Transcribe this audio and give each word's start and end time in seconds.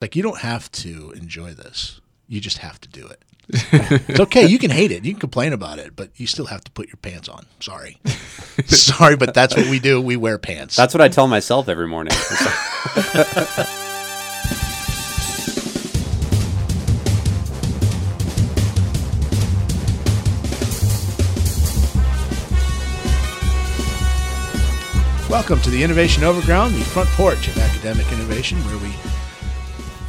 Like 0.00 0.16
you 0.16 0.22
don't 0.22 0.38
have 0.38 0.72
to 0.72 1.10
enjoy 1.10 1.52
this. 1.52 2.00
You 2.26 2.40
just 2.40 2.56
have 2.58 2.80
to 2.80 2.88
do 2.88 3.06
it. 3.06 3.22
it's 3.50 4.20
okay. 4.20 4.46
You 4.46 4.58
can 4.58 4.70
hate 4.70 4.92
it. 4.92 5.04
You 5.04 5.12
can 5.12 5.20
complain 5.20 5.52
about 5.52 5.78
it, 5.78 5.94
but 5.94 6.08
you 6.16 6.26
still 6.26 6.46
have 6.46 6.64
to 6.64 6.70
put 6.70 6.86
your 6.86 6.96
pants 6.96 7.28
on. 7.28 7.44
Sorry. 7.60 7.98
Sorry, 8.64 9.16
but 9.16 9.34
that's 9.34 9.54
what 9.54 9.66
we 9.66 9.78
do. 9.78 10.00
We 10.00 10.16
wear 10.16 10.38
pants. 10.38 10.74
That's 10.74 10.94
what 10.94 11.02
I 11.02 11.08
tell 11.08 11.28
myself 11.28 11.68
every 11.68 11.86
morning. 11.86 12.14
Welcome 25.28 25.60
to 25.60 25.68
the 25.70 25.82
Innovation 25.82 26.24
Overground, 26.24 26.74
the 26.74 26.84
front 26.84 27.10
porch 27.10 27.48
of 27.48 27.58
academic 27.58 28.10
innovation, 28.10 28.56
where 28.64 28.78
we 28.78 28.94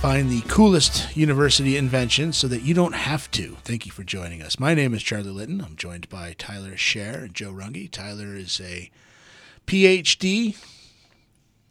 find 0.02 0.32
the 0.32 0.42
coolest 0.48 1.16
university 1.16 1.78
inventions 1.78 2.36
so 2.36 2.48
that 2.48 2.64
you 2.64 2.74
don't 2.74 2.96
have 2.96 3.30
to. 3.30 3.56
Thank 3.64 3.86
you 3.86 3.92
for 3.92 4.04
joining 4.04 4.42
us. 4.42 4.60
My 4.60 4.74
name 4.74 4.96
is 4.96 5.04
Charlie 5.04 5.30
Litton. 5.30 5.62
I'm 5.62 5.76
joined 5.76 6.10
by 6.10 6.34
Tyler 6.40 6.72
Scher 6.72 7.26
and 7.26 7.36
Joe 7.36 7.52
Runge. 7.52 7.92
Tyler 7.92 8.36
is 8.36 8.60
a 8.60 8.90
PhD. 9.68 10.58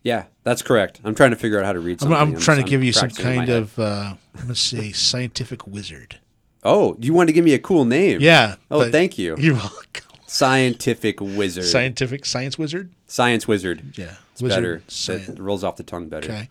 yeah, 0.04 0.26
that's 0.44 0.62
correct. 0.62 1.00
I'm 1.02 1.16
trying 1.16 1.30
to 1.30 1.36
figure 1.36 1.58
out 1.58 1.66
how 1.66 1.72
to 1.72 1.80
read 1.80 1.94
I'm, 1.94 1.98
something. 1.98 2.16
I'm 2.16 2.40
trying 2.40 2.58
to 2.58 2.62
I'm 2.62 2.68
give 2.68 2.84
you 2.84 2.92
some 2.92 3.08
practicing 3.08 3.30
in 3.32 3.36
my 3.36 3.46
kind 3.46 3.50
of, 3.50 3.78
uh, 3.80 4.14
I'm 4.36 4.40
going 4.42 4.48
to 4.48 4.54
say, 4.54 4.92
scientific 4.92 5.66
wizard. 5.66 6.20
Oh, 6.62 6.96
you 7.00 7.12
want 7.12 7.30
to 7.30 7.32
give 7.32 7.44
me 7.44 7.54
a 7.54 7.58
cool 7.58 7.84
name? 7.84 8.20
Yeah. 8.20 8.54
Oh, 8.70 8.88
thank 8.92 9.18
you. 9.18 9.34
You're 9.38 9.54
welcome. 9.56 10.04
Scientific 10.28 11.20
wizard. 11.20 11.64
Scientific 11.64 12.24
science 12.24 12.56
wizard? 12.56 12.92
Science 13.08 13.48
wizard. 13.48 13.98
Yeah. 13.98 14.14
It's 14.40 14.42
wizard. 14.42 14.82
better. 15.18 15.32
It 15.32 15.38
rolls 15.38 15.64
off 15.64 15.76
the 15.76 15.82
tongue 15.82 16.08
better. 16.08 16.30
Okay. 16.30 16.48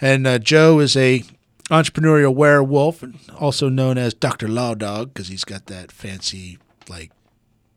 And 0.00 0.26
uh, 0.26 0.38
Joe 0.38 0.78
is 0.80 0.96
a 0.96 1.22
entrepreneurial 1.70 2.34
werewolf, 2.34 3.04
also 3.38 3.68
known 3.68 3.98
as 3.98 4.14
Dr. 4.14 4.48
Law 4.48 4.74
Dog, 4.74 5.12
because 5.12 5.28
he's 5.28 5.44
got 5.44 5.66
that 5.66 5.92
fancy 5.92 6.58
like 6.88 7.10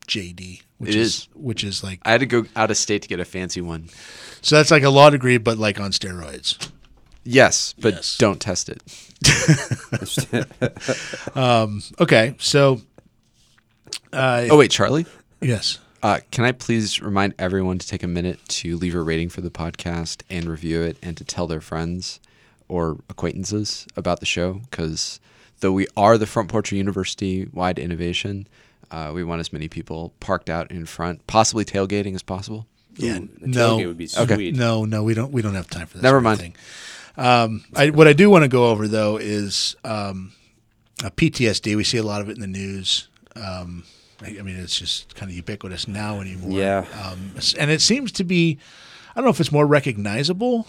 JD, 0.08 0.62
which 0.78 0.96
is, 0.96 1.08
is. 1.08 1.28
which 1.36 1.64
is 1.64 1.84
like 1.84 2.00
I 2.06 2.12
had 2.12 2.22
to 2.22 2.26
go 2.26 2.46
out 2.56 2.72
of 2.72 2.78
state 2.78 3.02
to 3.04 3.08
get 3.08 3.20
a 3.20 3.26
fancy 3.26 3.62
one. 3.62 3.90
so 4.42 4.56
that's 4.56 4.72
like 4.72 4.84
a 4.84 4.90
law 4.90 5.10
degree, 5.10 5.38
but 5.38 5.58
like 5.58 5.80
on 5.80 5.92
steroids. 5.92 6.70
Yes, 7.24 7.76
but 7.80 7.94
Yes. 7.96 8.18
don't 8.18 8.40
test 8.42 8.70
it. 8.70 8.82
Okay, 12.00 12.36
so 12.40 12.82
uh, 14.14 14.48
Oh 14.50 14.58
wait, 14.58 14.72
Charlie. 14.72 15.06
yes, 15.42 15.80
Uh, 16.04 16.20
can 16.32 16.46
I 16.46 16.52
please 16.52 17.02
remind 17.02 17.36
everyone 17.38 17.78
to 17.78 17.88
take 17.88 18.02
a 18.04 18.08
minute 18.08 18.40
to 18.50 18.76
leave 18.78 18.96
a 18.96 19.02
rating 19.02 19.30
for 19.30 19.42
the 19.42 19.52
podcast 19.52 20.24
and 20.30 20.46
review 20.46 20.82
it, 20.82 20.98
and 21.04 21.16
to 21.18 21.24
tell 21.24 21.46
their 21.48 21.62
friends 21.62 22.20
or 22.68 22.98
acquaintances 23.10 23.86
about 23.96 24.20
the 24.20 24.26
show? 24.26 24.62
Because 24.72 25.20
though 25.60 25.72
we 25.72 25.88
are 25.96 26.18
the 26.18 26.26
Front 26.26 26.50
Porch 26.50 26.72
University 26.72 27.48
wide 27.54 27.78
innovation, 27.78 28.48
uh, 28.90 29.12
we 29.14 29.24
want 29.24 29.42
as 29.42 29.54
many 29.54 29.68
people 29.68 30.12
parked 30.20 30.50
out 30.50 30.72
in 30.72 30.86
front, 30.88 31.26
possibly 31.28 31.64
tailgating 31.64 32.16
as 32.16 32.24
possible. 32.24 32.66
yeah, 32.98 33.20
Ooh, 33.20 33.30
a 33.44 33.48
no, 33.48 33.78
would 33.78 33.98
be 33.98 34.10
Okay. 34.18 34.36
sweet. 34.36 34.56
no, 34.56 34.86
no, 34.86 35.04
we 35.04 35.14
don't 35.14 35.32
we 35.32 35.42
don't 35.44 35.56
have 35.56 35.70
time 35.70 35.86
for 35.86 35.98
that. 35.98 36.04
Never 36.04 36.20
mind. 36.20 36.40
Thing. 36.40 36.56
Um, 37.16 37.64
I, 37.76 37.90
what 37.92 38.08
I 38.08 38.14
do 38.14 38.30
want 38.30 38.44
to 38.44 38.48
go 38.50 38.70
over 38.70 38.88
though 38.88 39.18
is 39.18 39.76
um, 39.84 40.32
uh, 41.04 41.10
PTSD. 41.12 41.76
We 41.78 41.84
see 41.84 41.98
a 42.00 42.04
lot 42.04 42.22
of 42.22 42.30
it 42.30 42.36
in 42.36 42.42
the 42.42 42.48
news. 42.48 43.08
Um, 43.36 43.84
I, 44.24 44.42
mean, 44.42 44.56
it's 44.58 44.78
just 44.78 45.16
kind 45.16 45.30
of 45.32 45.36
ubiquitous 45.36 45.88
now 45.88 46.22
anymore. 46.22 46.58
Yeah. 46.60 46.86
Um, 47.04 47.32
and 47.58 47.72
it 47.72 47.82
seems 47.82 48.12
to 48.14 48.24
be, 48.24 48.58
I 49.12 49.20
don't 49.20 49.26
know 49.26 49.32
if 49.32 49.40
it's 49.40 49.52
more 49.52 49.66
recognizable, 49.66 50.68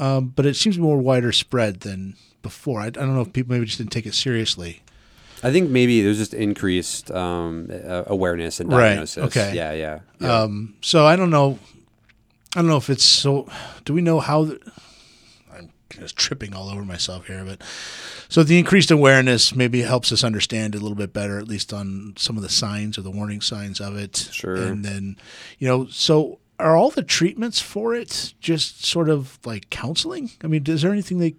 um, 0.00 0.28
but 0.34 0.46
it 0.46 0.54
seems 0.56 0.78
more 0.78 0.96
wider 0.98 1.32
spread 1.32 1.80
than 1.80 2.16
before. 2.42 2.80
I, 2.80 2.86
I 2.86 2.90
don't 2.90 3.14
know 3.14 3.22
if 3.22 3.32
people 3.32 3.54
maybe 3.54 3.66
just 3.66 3.78
didn't 3.78 3.92
take 3.92 4.06
it 4.06 4.14
seriously. 4.14 4.82
I 5.42 5.52
think 5.52 5.70
maybe 5.70 6.02
there's 6.02 6.18
just 6.18 6.34
increased 6.34 7.10
um, 7.12 7.68
awareness 8.06 8.58
and 8.58 8.70
Right, 8.72 8.88
diagnosis. 8.88 9.24
okay. 9.24 9.54
Yeah, 9.54 9.72
yeah. 9.72 10.00
yeah. 10.20 10.40
Um, 10.42 10.74
so 10.80 11.06
I 11.06 11.14
don't 11.16 11.30
know. 11.30 11.58
I 12.56 12.60
don't 12.60 12.68
know 12.68 12.76
if 12.78 12.90
it's 12.90 13.04
so. 13.04 13.48
Do 13.84 13.92
we 13.92 14.00
know 14.00 14.18
how? 14.18 14.44
The, 14.46 14.72
just 15.90 16.16
tripping 16.16 16.54
all 16.54 16.68
over 16.68 16.84
myself 16.84 17.26
here, 17.26 17.44
but 17.44 17.62
so 18.28 18.42
the 18.42 18.58
increased 18.58 18.90
awareness 18.90 19.54
maybe 19.54 19.82
helps 19.82 20.12
us 20.12 20.22
understand 20.22 20.74
it 20.74 20.78
a 20.78 20.80
little 20.80 20.96
bit 20.96 21.12
better, 21.12 21.38
at 21.38 21.48
least 21.48 21.72
on 21.72 22.14
some 22.16 22.36
of 22.36 22.42
the 22.42 22.48
signs 22.48 22.98
or 22.98 23.02
the 23.02 23.10
warning 23.10 23.40
signs 23.40 23.80
of 23.80 23.96
it. 23.96 24.16
Sure. 24.32 24.56
And 24.56 24.84
then, 24.84 25.16
you 25.58 25.66
know, 25.66 25.86
so 25.86 26.38
are 26.58 26.76
all 26.76 26.90
the 26.90 27.02
treatments 27.02 27.60
for 27.60 27.94
it 27.94 28.34
just 28.40 28.84
sort 28.84 29.08
of 29.08 29.38
like 29.44 29.70
counseling? 29.70 30.30
I 30.42 30.46
mean, 30.46 30.64
is 30.66 30.82
there 30.82 30.92
anything 30.92 31.18
they? 31.18 31.34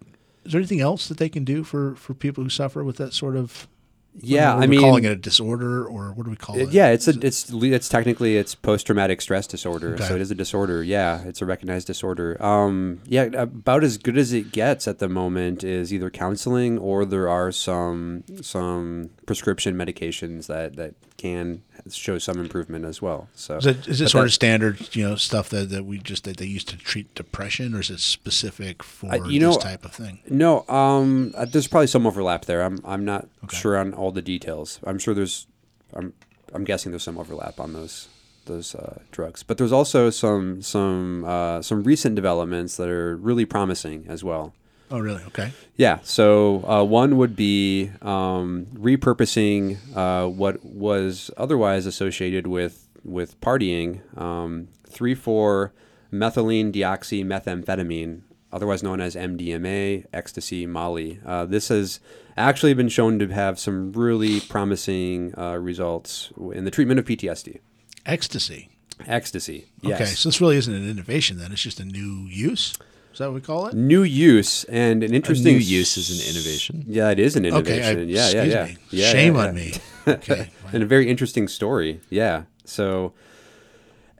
Is 0.45 0.53
there 0.53 0.59
anything 0.59 0.81
else 0.81 1.07
that 1.09 1.17
they 1.17 1.29
can 1.29 1.43
do 1.43 1.63
for 1.63 1.95
for 1.95 2.13
people 2.13 2.43
who 2.43 2.49
suffer 2.49 2.83
with 2.83 2.97
that 2.97 3.13
sort 3.13 3.35
of? 3.35 3.67
Yeah, 4.15 4.55
I 4.55 4.67
mean, 4.67 4.81
calling 4.81 5.03
it 5.05 5.11
a 5.11 5.15
disorder, 5.15 5.85
or 5.85 6.11
what 6.13 6.23
do 6.25 6.29
we 6.29 6.35
call 6.35 6.57
it? 6.57 6.69
Yeah, 6.71 6.89
it's 6.89 7.07
a 7.07 7.13
it's 7.25 7.51
it's 7.51 7.89
technically 7.89 8.37
it's 8.37 8.55
post 8.55 8.85
traumatic 8.87 9.21
stress 9.21 9.47
disorder, 9.47 9.93
Okay. 9.93 10.03
so 10.07 10.15
it 10.15 10.21
is 10.21 10.31
a 10.31 10.35
disorder. 10.35 10.83
Yeah, 10.83 11.21
it's 11.23 11.41
a 11.41 11.45
recognized 11.45 11.87
disorder. 11.87 12.41
Um, 12.43 13.01
yeah, 13.05 13.23
about 13.33 13.83
as 13.83 13.97
good 13.97 14.17
as 14.17 14.33
it 14.33 14.51
gets 14.51 14.87
at 14.87 14.99
the 14.99 15.07
moment 15.09 15.63
is 15.63 15.93
either 15.93 16.09
counseling 16.09 16.77
or 16.77 17.05
there 17.05 17.29
are 17.29 17.51
some 17.51 18.23
some 18.41 19.11
prescription 19.25 19.75
medications 19.75 20.47
that 20.47 20.75
that 20.75 20.95
can 21.17 21.61
show 21.95 22.17
some 22.17 22.39
improvement 22.39 22.85
as 22.85 23.01
well. 23.01 23.29
So 23.33 23.57
Is 23.57 23.65
it, 23.65 23.87
is 23.87 24.01
it 24.01 24.09
sort 24.09 24.25
of 24.25 24.33
standard, 24.33 24.95
you 24.95 25.07
know, 25.07 25.15
stuff 25.15 25.49
that, 25.49 25.69
that 25.69 25.85
we 25.85 25.99
just 25.99 26.23
that 26.23 26.37
they 26.37 26.45
used 26.45 26.69
to 26.69 26.77
treat 26.77 27.13
depression, 27.15 27.73
or 27.75 27.79
is 27.79 27.89
it 27.89 27.99
specific 27.99 28.83
for 28.83 29.15
you 29.27 29.39
this 29.39 29.57
type 29.57 29.85
of 29.85 29.91
thing? 29.93 30.19
No, 30.29 30.67
um, 30.67 31.33
uh, 31.35 31.45
there's 31.45 31.67
probably 31.67 31.87
some 31.87 32.05
overlap 32.07 32.45
there. 32.45 32.63
I'm 32.63 32.79
I'm 32.83 33.05
not 33.05 33.27
sure 33.51 33.77
on 33.77 33.93
all 33.93 34.11
the 34.11 34.21
details. 34.21 34.79
I'm 34.83 34.99
sure 34.99 35.13
there's, 35.13 35.47
I'm 35.93 36.13
I'm 36.53 36.63
guessing 36.63 36.91
there's 36.91 37.03
some 37.03 37.17
overlap 37.17 37.59
on 37.59 37.73
those 37.73 38.07
those 38.45 38.75
uh, 38.75 38.99
drugs. 39.11 39.43
But 39.43 39.57
there's 39.57 39.71
also 39.71 40.09
some 40.09 40.61
some 40.61 41.23
uh, 41.25 41.61
some 41.61 41.83
recent 41.83 42.15
developments 42.15 42.77
that 42.77 42.89
are 42.89 43.15
really 43.15 43.45
promising 43.45 44.05
as 44.09 44.23
well. 44.23 44.53
Oh, 44.91 44.99
really? 44.99 45.23
Okay. 45.27 45.51
Yeah. 45.75 45.99
So 46.03 46.63
uh, 46.67 46.83
one 46.83 47.17
would 47.17 47.35
be 47.35 47.91
um, 48.01 48.65
repurposing 48.73 49.77
uh, 49.95 50.27
what 50.27 50.63
was 50.65 51.29
otherwise 51.37 51.85
associated 51.85 52.47
with 52.47 52.87
with 53.03 53.39
partying, 53.39 54.01
um, 54.19 54.67
three 54.87 55.15
four 55.15 55.73
methylene 56.11 56.73
deoxymethamphetamine, 56.73 58.21
otherwise 58.51 58.81
known 58.81 58.99
as 58.99 59.15
MDMA, 59.15 60.05
ecstasy, 60.11 60.65
Molly. 60.65 61.19
Uh, 61.25 61.45
this 61.45 61.67
has 61.69 61.99
actually 62.35 62.73
been 62.73 62.89
shown 62.89 63.19
to 63.19 63.27
have 63.27 63.59
some 63.59 63.91
really 63.91 64.39
promising 64.41 65.37
uh, 65.37 65.57
results 65.57 66.31
in 66.53 66.65
the 66.65 66.71
treatment 66.71 66.99
of 66.99 67.05
PTSD. 67.05 67.59
Ecstasy. 68.05 68.69
Ecstasy. 69.05 69.67
Yes. 69.81 70.01
Okay, 70.01 70.09
so 70.09 70.29
this 70.29 70.41
really 70.41 70.57
isn't 70.57 70.73
an 70.73 70.89
innovation 70.89 71.37
then; 71.37 71.51
it's 71.51 71.61
just 71.61 71.79
a 71.79 71.85
new 71.85 72.27
use. 72.27 72.75
Is 73.11 73.19
that 73.19 73.25
what 73.27 73.35
we 73.35 73.41
call 73.41 73.67
it? 73.67 73.73
New 73.73 74.03
use 74.03 74.63
and 74.65 75.03
an 75.03 75.11
A 75.11 75.15
interesting 75.15 75.53
new 75.53 75.59
use 75.59 75.97
is 75.97 76.09
an 76.11 76.29
innovation. 76.29 76.85
Yeah, 76.87 77.09
it 77.09 77.19
is 77.19 77.35
an 77.35 77.45
Okay, 77.45 77.83
I, 77.83 77.91
innovation. 77.91 78.09
yeah, 78.09 78.29
yeah, 78.29 78.43
yeah. 78.43 78.65
me. 78.65 78.77
yeah. 78.91 79.11
Shame 79.11 79.35
yeah, 79.35 79.41
on 79.47 79.55
me. 79.55 79.73
Okay. 80.07 80.49
and 80.73 80.81
a 80.81 80.85
very 80.87 81.07
interesting 81.09 81.47
story. 81.47 81.99
Yeah. 82.09 82.43
So, 82.65 83.13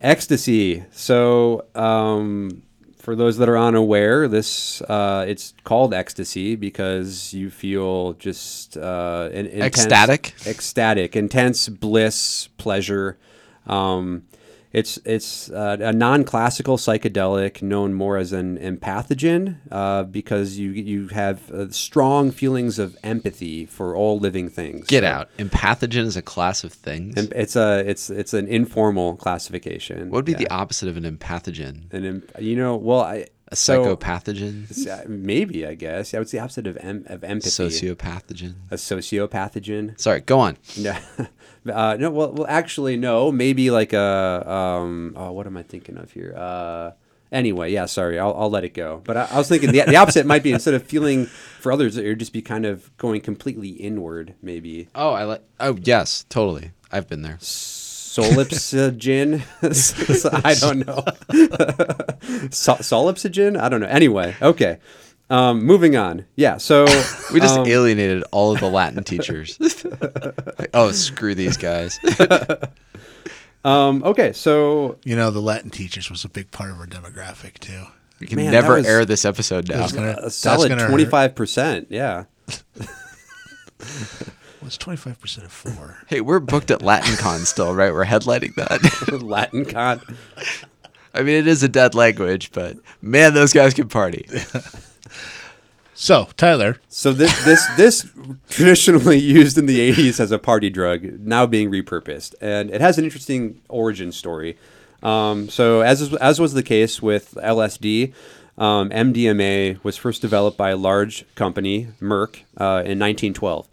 ecstasy. 0.02 0.84
So, 0.92 1.66
um, 1.76 2.62
for 2.98 3.16
those 3.16 3.38
that 3.38 3.50
are 3.50 3.58
unaware, 3.58 4.28
this 4.28 4.82
uh, 4.84 5.26
it's 5.28 5.54
called 5.64 5.94
ecstasy 5.94 6.56
because 6.56 7.34
you 7.34 7.50
feel 7.50 8.14
just 8.14 8.78
uh, 8.78 9.30
an 9.34 9.48
intense, 9.48 9.66
Ecstatic? 9.78 10.34
ecstatic, 10.46 11.16
intense 11.16 11.70
bliss, 11.70 12.50
pleasure. 12.58 13.18
Um, 13.66 14.24
it's 14.72 14.98
it's 15.04 15.50
uh, 15.50 15.78
a 15.80 15.92
non-classical 15.92 16.78
psychedelic 16.78 17.62
known 17.64 17.94
more 17.94 18.18
as 18.18 18.32
an 18.34 18.58
empathogen 18.60 19.56
uh, 19.72 20.04
because 20.04 20.58
you 20.60 20.72
you 20.72 21.08
have 21.08 21.50
uh, 21.52 21.70
strong 21.72 22.30
feelings 22.32 22.78
of 22.80 22.96
empathy 23.04 23.66
for 23.66 23.96
all 23.96 24.20
living 24.20 24.48
things. 24.50 24.86
Get 24.88 25.04
So- 25.04 25.08
out. 25.08 25.30
Empathogen 25.38 26.06
is 26.06 26.16
a 26.18 26.22
class 26.22 26.64
of 26.64 26.72
things. 26.74 27.16
and 27.18 27.32
it's 27.36 27.56
a 27.56 27.80
it's 27.90 28.10
it's 28.10 28.34
an 28.34 28.48
informal 28.48 29.16
classification. 29.16 30.10
what 30.12 30.18
would 30.18 30.26
be 30.26 30.34
Yeah. 30.34 30.38
the 30.40 30.50
opposite 30.52 30.88
of 30.90 30.98
an 30.98 31.04
empathogen? 31.04 31.92
an 31.94 32.06
imp- 32.06 32.32
you 32.40 32.56
know 32.56 32.76
well 32.76 33.02
I 33.02 33.26
A 33.52 33.56
psychopathogen? 33.56 34.70
it's, 34.70 34.86
uh, 34.86 35.04
maybe 35.08 35.66
I 35.66 35.74
guess 35.74 36.14
yeah 36.14 36.22
it's 36.22 36.32
the 36.32 36.40
opposite 36.40 36.68
of 36.68 36.78
em- 36.78 37.06
of 37.08 37.24
empathy 37.24 37.50
Sociopathogen? 37.50 38.56
a 38.72 38.76
sociopathogen 38.76 40.00
Sorry, 40.00 40.22
go 40.22 40.40
on. 40.40 40.58
no 40.78 40.96
uh, 41.74 41.98
no 42.00 42.10
well 42.12 42.32
well 42.34 42.48
actually 42.48 42.96
no 42.98 43.32
maybe 43.32 43.72
like 43.72 43.94
a 43.94 44.50
um 44.50 45.14
oh 45.18 45.32
what 45.32 45.48
am 45.48 45.58
I 45.58 45.64
thinking 45.64 45.98
of 45.98 46.12
here 46.12 46.34
uh 46.38 46.92
anyway 47.32 47.72
yeah 47.72 47.86
sorry 47.86 48.18
I'll, 48.20 48.34
I'll 48.38 48.50
let 48.50 48.64
it 48.64 48.74
go 48.74 49.02
but 49.04 49.18
I, 49.18 49.26
I 49.32 49.38
was 49.38 49.48
thinking 49.50 49.72
the, 49.72 49.82
the 49.82 49.96
opposite 49.98 50.26
might 50.26 50.44
be 50.44 50.52
instead 50.52 50.74
of 50.74 50.84
feeling 50.84 51.26
for 51.60 51.72
others 51.72 51.98
it 51.98 52.06
would 52.06 52.20
just 52.20 52.34
be 52.34 52.42
kind 52.42 52.66
of 52.66 52.96
going 52.98 53.22
completely 53.22 53.70
inward 53.70 54.36
maybe 54.42 54.88
Oh, 54.96 55.12
I 55.12 55.24
like. 55.26 55.44
Oh, 55.60 55.78
yes, 55.84 56.26
totally. 56.30 56.72
I've 56.92 57.08
been 57.08 57.22
there. 57.22 57.38
Solipsogin. 58.10 59.42
I 60.46 60.54
don't 60.56 60.86
know. 60.86 61.04
Sol- 62.50 62.78
solipsogin? 62.78 63.60
I 63.60 63.70
don't 63.70 63.82
know. 63.82 63.88
Anyway, 63.88 64.36
okay. 64.42 64.80
Um, 65.30 65.64
moving 65.64 65.96
on. 65.96 66.26
Yeah. 66.36 66.58
So 66.58 66.86
We 67.34 67.40
just 67.40 67.60
um, 67.60 67.68
alienated 67.68 68.24
all 68.32 68.52
of 68.52 68.60
the 68.60 68.70
Latin 68.70 69.04
teachers. 69.04 69.60
Like, 69.60 70.70
oh, 70.74 70.92
screw 70.92 71.36
these 71.36 71.56
guys. 71.56 72.00
um, 73.64 74.04
okay. 74.04 74.34
So 74.34 74.98
You 75.04 75.16
know, 75.16 75.30
the 75.30 75.42
Latin 75.42 75.70
teachers 75.70 76.10
was 76.10 76.26
a 76.26 76.30
big 76.30 76.50
part 76.52 76.72
of 76.72 76.80
our 76.80 76.88
demographic 76.88 77.60
too. 77.60 77.84
We 78.20 78.26
can 78.28 78.38
Man, 78.38 78.52
never 78.52 78.76
was- 78.76 78.88
air 78.88 79.06
this 79.06 79.24
episode 79.24 79.70
now. 79.70 79.78
That's 79.78 79.92
gonna- 79.94 80.16
a 80.18 80.22
that's 80.24 80.36
solid 80.36 80.70
gonna 80.70 80.82
hurt. 80.82 80.90
twenty 80.90 81.06
five 81.06 81.36
percent. 81.36 81.88
Yeah. 81.92 82.26
What's 84.70 84.78
twenty 84.78 84.98
five 84.98 85.20
percent 85.20 85.48
of 85.48 85.52
four? 85.52 85.98
Hey, 86.08 86.22
we're 86.22 86.40
booked 86.40 86.70
at 86.70 86.82
LatinCon 86.82 87.48
still, 87.48 87.74
right? 87.74 87.92
We're 87.92 88.06
headlighting 88.06 88.54
that. 88.54 89.20
Latin 89.24 89.66
con. 89.66 90.00
I 91.12 91.24
mean, 91.24 91.38
it 91.38 91.48
is 91.48 91.64
a 91.64 91.68
dead 91.68 91.96
language, 91.96 92.52
but 92.52 92.78
man, 93.02 93.34
those 93.34 93.52
guys 93.52 93.74
can 93.74 93.90
party. 93.90 94.28
So 95.96 96.30
Tyler, 96.38 96.78
So 96.88 97.12
this 97.14 97.44
this 97.46 97.66
this 97.78 98.10
traditionally 98.48 99.18
used 99.18 99.58
in 99.58 99.66
the 99.66 99.92
80s 99.92 100.20
as 100.20 100.32
a 100.32 100.38
party 100.38 100.70
drug, 100.70 101.20
now 101.20 101.46
being 101.48 101.72
repurposed, 101.72 102.36
and 102.40 102.70
it 102.70 102.80
has 102.80 102.98
an 103.00 103.04
interesting 103.04 103.62
origin 103.68 104.12
story. 104.12 104.56
Um, 105.02 105.50
so 105.50 105.82
as 105.82 106.14
as 106.14 106.40
was 106.40 106.54
the 106.54 106.64
case 106.64 107.02
with 107.02 107.34
LSD, 107.42 108.14
um, 108.60 108.92
MDMA 108.92 109.84
was 109.84 109.98
first 109.98 110.22
developed 110.22 110.58
by 110.58 110.70
a 110.70 110.78
large 110.78 111.26
company, 111.34 111.88
Merck, 112.00 112.44
uh, 112.56 112.86
in 112.86 113.00
1912. 113.00 113.68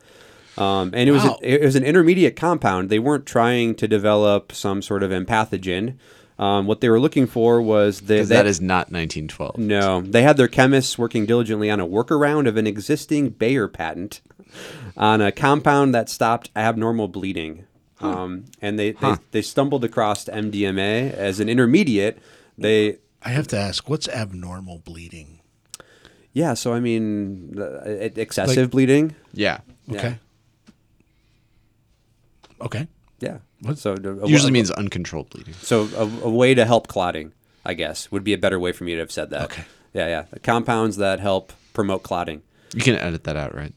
Um, 0.58 0.90
and 0.94 1.08
it 1.08 1.12
was 1.12 1.22
Wow. 1.24 1.38
a, 1.42 1.54
it 1.54 1.62
was 1.64 1.76
an 1.76 1.84
intermediate 1.84 2.36
compound. 2.36 2.88
They 2.88 2.98
weren't 2.98 3.26
trying 3.26 3.74
to 3.76 3.86
develop 3.88 4.52
some 4.52 4.80
sort 4.82 5.02
of 5.02 5.10
empathogen. 5.10 5.96
Um, 6.38 6.66
what 6.66 6.80
they 6.82 6.88
were 6.90 7.00
looking 7.00 7.26
for 7.26 7.62
was 7.62 8.02
the, 8.02 8.18
'Cause 8.18 8.28
they- 8.28 8.36
that 8.36 8.46
is 8.46 8.60
not 8.60 8.90
1912. 8.92 9.56
no, 9.58 10.00
they 10.02 10.22
had 10.22 10.36
their 10.36 10.48
chemists 10.48 10.98
working 10.98 11.24
diligently 11.26 11.70
on 11.70 11.80
a 11.80 11.86
workaround 11.86 12.46
of 12.46 12.56
an 12.58 12.66
existing 12.66 13.30
Bayer 13.30 13.68
patent 13.68 14.20
on 14.96 15.20
a 15.22 15.32
compound 15.32 15.94
that 15.94 16.08
stopped 16.10 16.50
abnormal 16.54 17.08
bleeding. 17.08 17.64
Um, 18.02 18.44
and 18.60 18.78
they, 18.78 18.92
Huh. 18.92 19.16
they, 19.16 19.38
they 19.38 19.42
stumbled 19.42 19.82
across 19.82 20.26
MDMA 20.28 21.10
as 21.14 21.40
an 21.40 21.48
intermediate. 21.48 22.18
They, 22.58 22.98
I 23.22 23.30
have 23.30 23.46
to 23.48 23.56
ask, 23.58 23.88
what's 23.88 24.06
abnormal 24.08 24.80
bleeding? 24.84 25.40
yeah, 26.34 26.52
so 26.52 26.74
I 26.74 26.80
mean, 26.80 27.56
uh, 27.58 27.80
excessive 28.14 28.56
Like- 28.64 28.70
bleeding. 28.70 29.14
Yeah. 29.32 29.58
Yeah. 29.88 30.14
Okay. 32.60 32.86
Yeah. 33.20 33.38
What? 33.60 33.78
So 33.78 33.94
a- 33.94 34.26
Usually 34.28 34.50
a- 34.50 34.52
means 34.52 34.70
uncontrolled 34.70 35.30
bleeding. 35.30 35.54
So 35.54 35.88
a, 35.96 36.26
a 36.26 36.30
way 36.30 36.54
to 36.54 36.64
help 36.64 36.88
clotting, 36.88 37.32
I 37.64 37.74
guess, 37.74 38.10
would 38.10 38.24
be 38.24 38.32
a 38.32 38.38
better 38.38 38.58
way 38.58 38.72
for 38.72 38.84
me 38.84 38.92
to 38.94 39.00
have 39.00 39.12
said 39.12 39.30
that. 39.30 39.44
Okay. 39.44 39.64
Yeah, 39.94 40.08
yeah. 40.08 40.38
Compounds 40.42 40.96
that 40.98 41.20
help 41.20 41.52
promote 41.72 42.02
clotting. 42.02 42.42
You 42.74 42.82
can 42.82 42.96
edit 42.96 43.24
that 43.24 43.36
out, 43.36 43.54
right? 43.54 43.72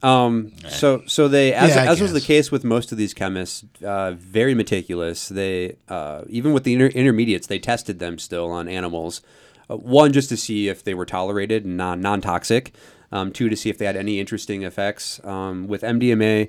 Um, 0.00 0.52
so 0.68 1.02
so 1.06 1.26
they 1.26 1.52
as, 1.52 1.74
Yeah, 1.74 1.90
as 1.90 2.00
was 2.00 2.12
the 2.12 2.20
case 2.20 2.52
with 2.52 2.62
most 2.62 2.92
of 2.92 2.98
these 2.98 3.12
chemists, 3.14 3.64
uh, 3.84 4.12
very 4.12 4.54
meticulous. 4.54 5.28
They 5.28 5.76
uh, 5.88 6.22
even 6.28 6.52
with 6.52 6.62
the 6.64 6.74
inter- 6.74 6.86
intermediates, 6.86 7.48
they 7.48 7.58
tested 7.58 7.98
them 7.98 8.18
still 8.18 8.50
on 8.50 8.68
animals. 8.68 9.22
Uh, 9.68 9.76
one 9.76 10.12
just 10.12 10.28
to 10.28 10.36
see 10.36 10.68
if 10.68 10.84
they 10.84 10.94
were 10.94 11.06
tolerated 11.06 11.64
and 11.64 11.76
non 11.76 12.00
non 12.00 12.20
toxic. 12.20 12.74
Um, 13.10 13.32
two 13.32 13.48
to 13.48 13.56
see 13.56 13.70
if 13.70 13.78
they 13.78 13.86
had 13.86 13.96
any 13.96 14.20
interesting 14.20 14.62
effects. 14.62 15.18
Um, 15.24 15.66
with 15.66 15.82
MDMA, 15.82 16.48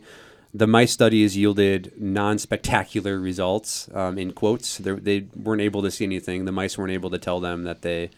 the 0.54 0.68
mice 0.68 0.92
studies 0.92 1.38
yielded 1.38 1.94
non 1.98 2.38
spectacular 2.40 3.20
results. 3.20 3.90
Um, 3.94 4.18
in 4.18 4.32
quotes, 4.34 4.78
They're- 4.78 4.96
they 5.00 5.28
weren't 5.36 5.62
able 5.62 5.82
to 5.84 5.92
see 5.92 6.06
anything. 6.06 6.46
The 6.46 6.52
mice 6.52 6.78
weren't 6.78 6.92
able 6.92 7.10
to 7.12 7.18
tell 7.20 7.40
them 7.40 7.64
that 7.64 7.82
they 7.82 8.10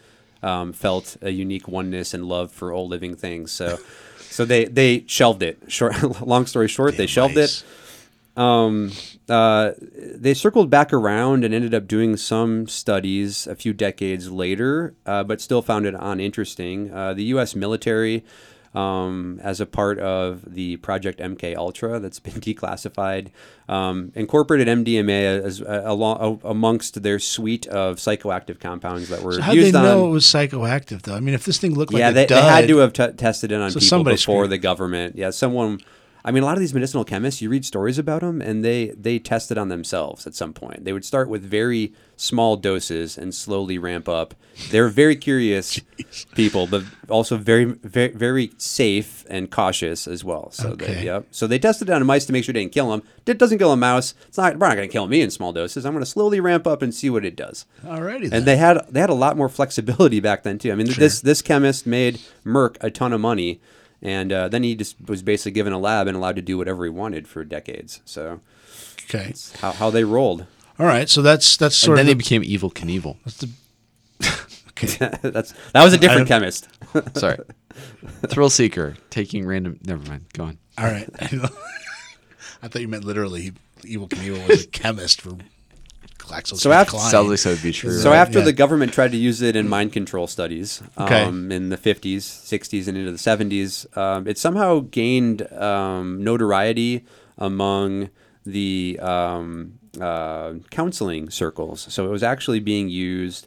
um, 0.42 0.72
felt 0.72 1.16
a 1.22 1.30
unique 1.30 1.68
oneness 1.68 2.14
and 2.14 2.24
love 2.26 2.50
for 2.50 2.72
all 2.72 2.88
living 2.88 3.14
things. 3.16 3.52
So. 3.52 3.78
So 4.32 4.46
they, 4.46 4.64
they 4.64 5.04
shelved 5.08 5.42
it. 5.42 5.58
Short, 5.68 6.20
long 6.26 6.46
story 6.46 6.66
short, 6.66 6.96
they 6.96 7.06
shelved 7.06 7.34
mice. 7.36 7.64
it. 8.34 8.38
Um, 8.40 8.90
uh, 9.28 9.72
they 10.14 10.32
circled 10.32 10.70
back 10.70 10.90
around 10.90 11.44
and 11.44 11.52
ended 11.52 11.74
up 11.74 11.86
doing 11.86 12.16
some 12.16 12.66
studies 12.66 13.46
a 13.46 13.54
few 13.54 13.74
decades 13.74 14.30
later, 14.30 14.94
uh, 15.04 15.22
but 15.22 15.42
still 15.42 15.60
found 15.60 15.84
it 15.84 15.94
uninteresting. 15.98 16.90
Uh, 16.90 17.12
the 17.12 17.24
U.S. 17.24 17.54
military, 17.54 18.24
um, 18.74 19.38
as 19.42 19.60
a 19.60 19.66
part 19.66 19.98
of 19.98 20.54
the 20.54 20.76
Project 20.78 21.18
MK 21.20 21.56
Ultra 21.56 21.98
that's 22.00 22.20
been 22.20 22.34
declassified, 22.40 23.28
um, 23.68 24.12
incorporated 24.14 24.66
MDMA 24.68 25.42
as 25.42 25.60
uh, 25.60 25.82
along, 25.84 26.40
uh, 26.44 26.48
amongst 26.48 27.02
their 27.02 27.18
suite 27.18 27.66
of 27.66 27.96
psychoactive 27.96 28.60
compounds 28.60 29.08
that 29.10 29.22
were 29.22 29.34
So 29.34 29.42
how 29.42 29.52
would 29.52 29.58
they 29.58 29.62
used 29.64 29.74
on. 29.76 29.84
know 29.84 30.06
it 30.08 30.10
was 30.10 30.24
psychoactive 30.24 31.02
though? 31.02 31.14
I 31.14 31.20
mean, 31.20 31.34
if 31.34 31.44
this 31.44 31.58
thing 31.58 31.74
looked 31.74 31.92
like 31.92 32.00
yeah, 32.00 32.08
a 32.10 32.12
they, 32.12 32.26
they 32.26 32.40
had 32.40 32.66
to 32.68 32.78
have 32.78 32.92
t- 32.92 33.12
tested 33.12 33.52
it 33.52 33.60
on 33.60 33.70
So 33.70 33.80
people 33.80 34.04
before 34.04 34.16
screwed. 34.44 34.50
the 34.50 34.58
government. 34.58 35.16
Yeah, 35.16 35.30
someone. 35.30 35.80
I 36.24 36.30
mean, 36.30 36.42
a 36.42 36.46
lot 36.46 36.54
of 36.54 36.60
these 36.60 36.72
medicinal 36.74 37.04
chemists, 37.04 37.42
you 37.42 37.48
read 37.48 37.64
stories 37.64 37.98
about 37.98 38.20
them, 38.20 38.40
and 38.40 38.64
they 38.64 38.88
they 38.90 39.18
tested 39.18 39.58
on 39.58 39.68
themselves 39.68 40.26
at 40.26 40.34
some 40.34 40.52
point. 40.52 40.84
They 40.84 40.92
would 40.92 41.04
start 41.04 41.28
with 41.28 41.42
very 41.42 41.92
small 42.16 42.56
doses 42.56 43.18
and 43.18 43.34
slowly 43.34 43.76
ramp 43.78 44.08
up. 44.08 44.34
They're 44.70 44.88
very 44.88 45.16
curious 45.16 45.80
people, 46.36 46.66
but 46.68 46.84
also 47.08 47.36
very 47.36 47.64
very 47.64 48.10
very 48.12 48.52
safe 48.56 49.24
and 49.28 49.50
cautious 49.50 50.06
as 50.06 50.22
well. 50.22 50.52
So 50.52 50.68
Okay. 50.70 50.94
they, 50.94 51.04
yep. 51.06 51.26
So 51.32 51.46
they 51.48 51.58
tested 51.58 51.88
it 51.88 51.92
on 51.92 52.06
mice 52.06 52.24
to 52.26 52.32
make 52.32 52.44
sure 52.44 52.52
it 52.52 52.58
didn't 52.60 52.72
kill 52.72 52.90
them. 52.90 53.02
It 53.26 53.38
doesn't 53.38 53.58
kill 53.58 53.72
a 53.72 53.76
mouse. 53.76 54.14
It's 54.28 54.38
not. 54.38 54.58
We're 54.58 54.68
not 54.68 54.76
going 54.76 54.88
to 54.88 54.92
kill 54.92 55.08
me 55.08 55.22
in 55.22 55.30
small 55.30 55.52
doses. 55.52 55.84
I'm 55.84 55.92
going 55.92 56.04
to 56.04 56.10
slowly 56.10 56.38
ramp 56.38 56.66
up 56.68 56.82
and 56.82 56.94
see 56.94 57.10
what 57.10 57.24
it 57.24 57.34
does. 57.34 57.66
Alrighty 57.84 58.30
then. 58.30 58.32
And 58.34 58.44
they 58.44 58.56
had 58.58 58.86
they 58.88 59.00
had 59.00 59.10
a 59.10 59.14
lot 59.14 59.36
more 59.36 59.48
flexibility 59.48 60.20
back 60.20 60.44
then 60.44 60.58
too. 60.58 60.70
I 60.70 60.76
mean, 60.76 60.86
this 60.86 61.20
this 61.20 61.42
chemist 61.42 61.84
made 61.86 62.20
Merck 62.46 62.76
a 62.80 62.90
ton 62.90 63.12
of 63.12 63.20
money, 63.20 63.60
and 64.02 64.32
uh, 64.32 64.48
then 64.48 64.62
he 64.62 64.74
just 64.74 64.96
was 65.06 65.22
basically 65.22 65.52
given 65.52 65.72
a 65.72 65.78
lab 65.78 66.08
and 66.08 66.16
allowed 66.16 66.36
to 66.36 66.42
do 66.42 66.58
whatever 66.58 66.84
he 66.84 66.90
wanted 66.90 67.28
for 67.28 67.44
decades. 67.44 68.00
So 68.04 68.40
okay. 69.04 69.26
it's 69.30 69.56
how 69.60 69.72
how 69.72 69.90
they 69.90 70.04
rolled. 70.04 70.46
All 70.78 70.86
right. 70.86 71.08
So 71.08 71.22
that's 71.22 71.56
that's 71.56 71.76
And 71.76 71.86
sort 71.86 71.96
then 71.96 72.04
of 72.04 72.06
they 72.08 72.14
the, 72.14 72.18
became 72.18 72.42
Evel 72.42 72.72
Knievel. 72.72 73.16
that's 73.24 73.38
the 73.38 73.50
okay. 74.70 75.18
That's 75.30 75.54
that 75.72 75.84
was 75.84 75.92
a 75.92 75.98
different 75.98 76.28
chemist. 76.28 76.68
Sorry. 77.14 77.38
Thrill 78.28 78.50
Seeker 78.50 78.96
taking 79.10 79.46
random. 79.46 79.78
Never 79.84 80.08
mind. 80.08 80.26
Go 80.32 80.44
on. 80.44 80.58
All 80.78 80.86
right. 80.86 81.08
I 82.64 82.68
thought 82.68 82.82
you 82.82 82.88
meant 82.88 83.04
literally. 83.04 83.42
He, 83.42 83.52
Evel 83.96 84.08
Knievel 84.08 84.46
was 84.48 84.64
a 84.64 84.68
chemist 84.68 85.20
for 85.20 85.36
GlaxoSmithKline. 86.22 86.56
So 86.58 86.72
after- 86.72 86.98
Sounds 86.98 87.28
like 87.28 87.38
so 87.38 87.50
would 87.50 87.62
be 87.62 87.72
true. 87.72 87.90
So 87.98 88.10
Right, 88.10 88.16
after 88.16 88.38
yeah. 88.38 88.44
the 88.46 88.52
government 88.52 88.92
tried 88.92 89.12
to 89.12 89.16
use 89.18 89.42
it 89.42 89.56
in 89.56 89.68
mind 89.68 89.92
control 89.92 90.26
studies 90.26 90.82
Okay. 90.98 91.22
um, 91.22 91.50
in 91.52 91.68
the 91.68 91.76
50s, 91.76 92.22
60s, 92.22 92.88
and 92.88 92.96
into 92.96 93.12
the 93.12 93.18
70s, 93.18 93.86
um, 93.96 94.26
it 94.26 94.38
somehow 94.38 94.80
gained 94.90 95.50
um, 95.52 96.22
notoriety 96.22 97.04
among 97.38 98.10
the 98.44 98.98
um, 99.00 99.78
uh, 100.00 100.54
counseling 100.70 101.30
circles. 101.30 101.86
So 101.90 102.06
it 102.06 102.10
was 102.10 102.22
actually 102.22 102.60
being 102.60 102.88
used 102.88 103.46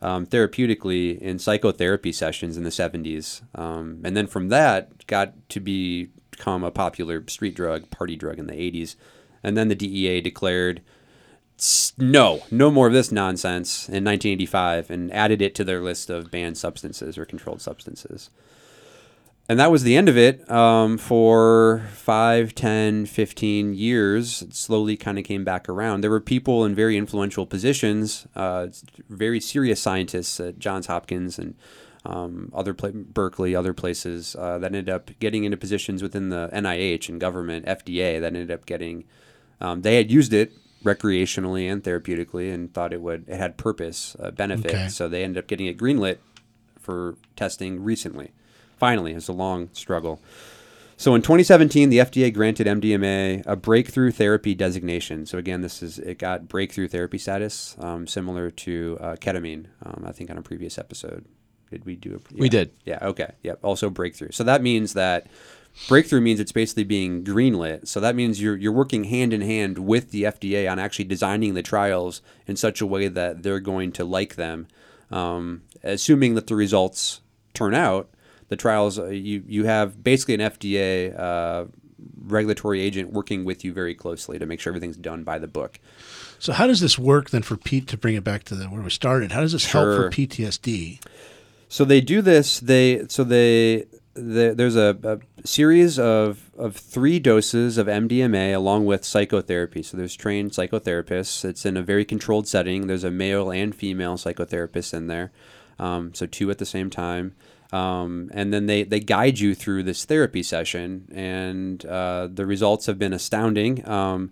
um, 0.00 0.26
therapeutically 0.26 1.18
in 1.20 1.38
psychotherapy 1.38 2.10
sessions 2.12 2.56
in 2.56 2.64
the 2.64 2.70
70s. 2.70 3.42
Um, 3.54 4.00
and 4.04 4.16
then 4.16 4.26
from 4.26 4.48
that, 4.48 5.06
got 5.06 5.34
to 5.50 5.60
be, 5.60 6.08
become 6.32 6.64
a 6.64 6.70
popular 6.72 7.22
street 7.28 7.54
drug, 7.54 7.88
party 7.90 8.16
drug 8.16 8.38
in 8.40 8.46
the 8.48 8.54
80s. 8.54 8.96
And 9.44 9.56
then 9.56 9.68
the 9.68 9.74
DEA 9.76 10.20
declared 10.20 10.78
s- 10.78 10.84
no, 11.98 12.42
no 12.50 12.70
more 12.70 12.86
of 12.86 12.92
this 12.92 13.12
nonsense 13.12 13.88
in 13.88 14.04
1985 14.04 14.90
and 14.90 15.12
added 15.12 15.40
it 15.40 15.54
to 15.56 15.64
their 15.64 15.80
list 15.80 16.10
of 16.10 16.30
banned 16.30 16.58
substances 16.58 17.16
or 17.16 17.24
controlled 17.24 17.60
substances. 17.60 18.30
And 19.48 19.58
that 19.58 19.70
was 19.70 19.82
the 19.82 19.96
end 19.96 20.08
of 20.08 20.16
it 20.16 20.48
um, 20.50 20.96
for 20.96 21.84
5, 21.92 22.54
10, 22.54 23.06
15 23.06 23.74
years. 23.74 24.42
It 24.42 24.54
slowly 24.54 24.96
kind 24.96 25.18
of 25.18 25.24
came 25.24 25.44
back 25.44 25.68
around. 25.68 26.00
There 26.00 26.10
were 26.10 26.20
people 26.20 26.64
in 26.64 26.74
very 26.74 26.96
influential 26.96 27.44
positions, 27.44 28.26
uh, 28.36 28.68
very 29.08 29.40
serious 29.40 29.80
scientists 29.80 30.38
at 30.38 30.58
Johns 30.58 30.86
Hopkins 30.86 31.38
and 31.38 31.54
um, 32.04 32.50
other 32.54 32.72
pla- 32.72 32.90
Berkeley, 32.92 33.54
other 33.54 33.74
places 33.74 34.34
uh, 34.36 34.58
that 34.58 34.66
ended 34.66 34.88
up 34.88 35.10
getting 35.18 35.44
into 35.44 35.56
positions 35.56 36.02
within 36.02 36.30
the 36.30 36.48
NIH 36.52 37.08
and 37.08 37.20
government, 37.20 37.66
FDA, 37.66 38.20
that 38.20 38.26
ended 38.34 38.50
up 38.50 38.64
getting. 38.64 39.04
Um, 39.60 39.82
they 39.82 39.96
had 39.96 40.10
used 40.10 40.32
it 40.32 40.52
recreationally 40.82 41.70
and 41.70 41.82
therapeutically 41.82 42.52
and 42.52 42.72
thought 42.72 42.92
it 42.92 43.00
would 43.00 43.28
it 43.28 43.36
had 43.36 43.56
purpose, 43.56 44.16
uh, 44.20 44.30
benefit. 44.30 44.74
Okay. 44.74 44.88
So 44.88 45.08
they 45.08 45.24
ended 45.24 45.42
up 45.42 45.48
getting 45.48 45.66
it 45.66 45.78
greenlit 45.78 46.18
for 46.78 47.16
testing 47.36 47.82
recently. 47.82 48.32
Finally, 48.76 49.12
it's 49.12 49.28
a 49.28 49.32
long 49.32 49.70
struggle. 49.72 50.20
So 50.96 51.14
in 51.16 51.22
2017, 51.22 51.88
the 51.88 51.98
FDA 51.98 52.32
granted 52.32 52.66
MDMA 52.66 53.42
a 53.46 53.56
breakthrough 53.56 54.12
therapy 54.12 54.54
designation. 54.54 55.26
So 55.26 55.38
again, 55.38 55.60
this 55.60 55.82
is 55.82 55.98
it 55.98 56.18
got 56.18 56.48
breakthrough 56.48 56.86
therapy 56.86 57.18
status, 57.18 57.76
um, 57.80 58.06
similar 58.06 58.50
to 58.50 58.98
uh, 59.00 59.16
ketamine. 59.16 59.66
Um, 59.84 60.04
I 60.06 60.12
think 60.12 60.30
on 60.30 60.38
a 60.38 60.42
previous 60.42 60.78
episode, 60.78 61.24
did 61.70 61.84
we 61.84 61.96
do? 61.96 62.14
A, 62.14 62.34
We 62.34 62.48
did. 62.48 62.70
Yeah. 62.84 62.98
Okay. 63.02 63.32
Yep. 63.42 63.60
Also 63.62 63.90
breakthrough. 63.90 64.30
So 64.30 64.44
that 64.44 64.62
means 64.62 64.92
that 64.92 65.26
breakthrough 65.88 66.20
means 66.20 66.40
it's 66.40 66.52
basically 66.52 66.84
being 66.84 67.24
greenlit. 67.24 67.88
So 67.88 68.00
that 68.00 68.14
means 68.14 68.40
you're 68.40 68.56
you're 68.56 68.72
working 68.72 69.04
hand 69.04 69.32
in 69.32 69.40
hand 69.40 69.78
with 69.78 70.10
the 70.10 70.24
FDA 70.24 70.70
on 70.70 70.78
actually 70.78 71.06
designing 71.06 71.54
the 71.54 71.62
trials 71.62 72.22
in 72.46 72.56
such 72.56 72.80
a 72.80 72.86
way 72.86 73.08
that 73.08 73.42
they're 73.42 73.60
going 73.60 73.92
to 73.92 74.04
like 74.04 74.36
them, 74.36 74.66
um, 75.10 75.62
assuming 75.82 76.34
that 76.34 76.46
the 76.46 76.56
results 76.56 77.20
turn 77.54 77.74
out, 77.74 78.10
the 78.48 78.56
trials 78.56 78.98
uh, 78.98 79.06
you 79.06 79.42
you 79.46 79.64
have 79.64 80.02
basically 80.02 80.34
an 80.34 80.40
FDA 80.40 81.18
uh, 81.18 81.66
regulatory 82.24 82.80
agent 82.80 83.12
working 83.12 83.44
with 83.44 83.64
you 83.64 83.72
very 83.72 83.94
closely 83.94 84.38
to 84.38 84.46
make 84.46 84.60
sure 84.60 84.70
everything's 84.70 84.96
done 84.96 85.24
by 85.24 85.38
the 85.38 85.48
book. 85.48 85.78
So 86.38 86.52
how 86.52 86.66
does 86.66 86.80
this 86.80 86.98
work 86.98 87.30
then 87.30 87.42
for 87.42 87.56
Pete 87.56 87.86
to 87.88 87.96
bring 87.96 88.16
it 88.16 88.24
back 88.24 88.44
to 88.44 88.56
the, 88.56 88.64
where 88.66 88.82
we 88.82 88.90
started? 88.90 89.32
How 89.32 89.40
does 89.40 89.52
this 89.52 89.70
help 89.70 89.84
for 89.84 90.10
PTSD? 90.10 91.00
So 91.68 91.84
they 91.84 92.00
do 92.00 92.20
this. 92.20 92.60
They 92.60 93.06
so 93.08 93.24
they, 93.24 93.86
the 94.14 94.54
there's 94.54 94.76
a, 94.76 94.98
a 95.02 95.46
series 95.46 95.98
of 95.98 96.50
of 96.56 96.76
three 96.76 97.18
doses 97.18 97.78
of 97.78 97.86
MDMA 97.86 98.54
along 98.54 98.84
with 98.86 99.04
psychotherapy. 99.04 99.82
So 99.82 99.96
there's 99.96 100.16
trained 100.16 100.52
psychotherapists. 100.52 101.44
It's 101.44 101.64
in 101.64 101.76
a 101.76 101.82
very 101.82 102.04
controlled 102.04 102.46
setting. 102.46 102.86
There's 102.86 103.04
a 103.04 103.10
male 103.10 103.50
and 103.50 103.74
female 103.74 104.16
psychotherapist 104.16 104.94
in 104.94 105.06
there, 105.06 105.32
um, 105.78 106.14
so 106.14 106.26
two 106.26 106.50
at 106.50 106.58
the 106.58 106.66
same 106.66 106.90
time. 106.90 107.34
Um, 107.72 108.30
and 108.34 108.52
then 108.52 108.66
they, 108.66 108.82
they 108.84 109.00
guide 109.00 109.38
you 109.38 109.54
through 109.54 109.84
this 109.84 110.04
therapy 110.04 110.42
session, 110.42 111.08
and 111.10 111.84
uh, 111.86 112.28
the 112.30 112.44
results 112.44 112.84
have 112.84 112.98
been 112.98 113.14
astounding. 113.14 113.88
Um, 113.88 114.30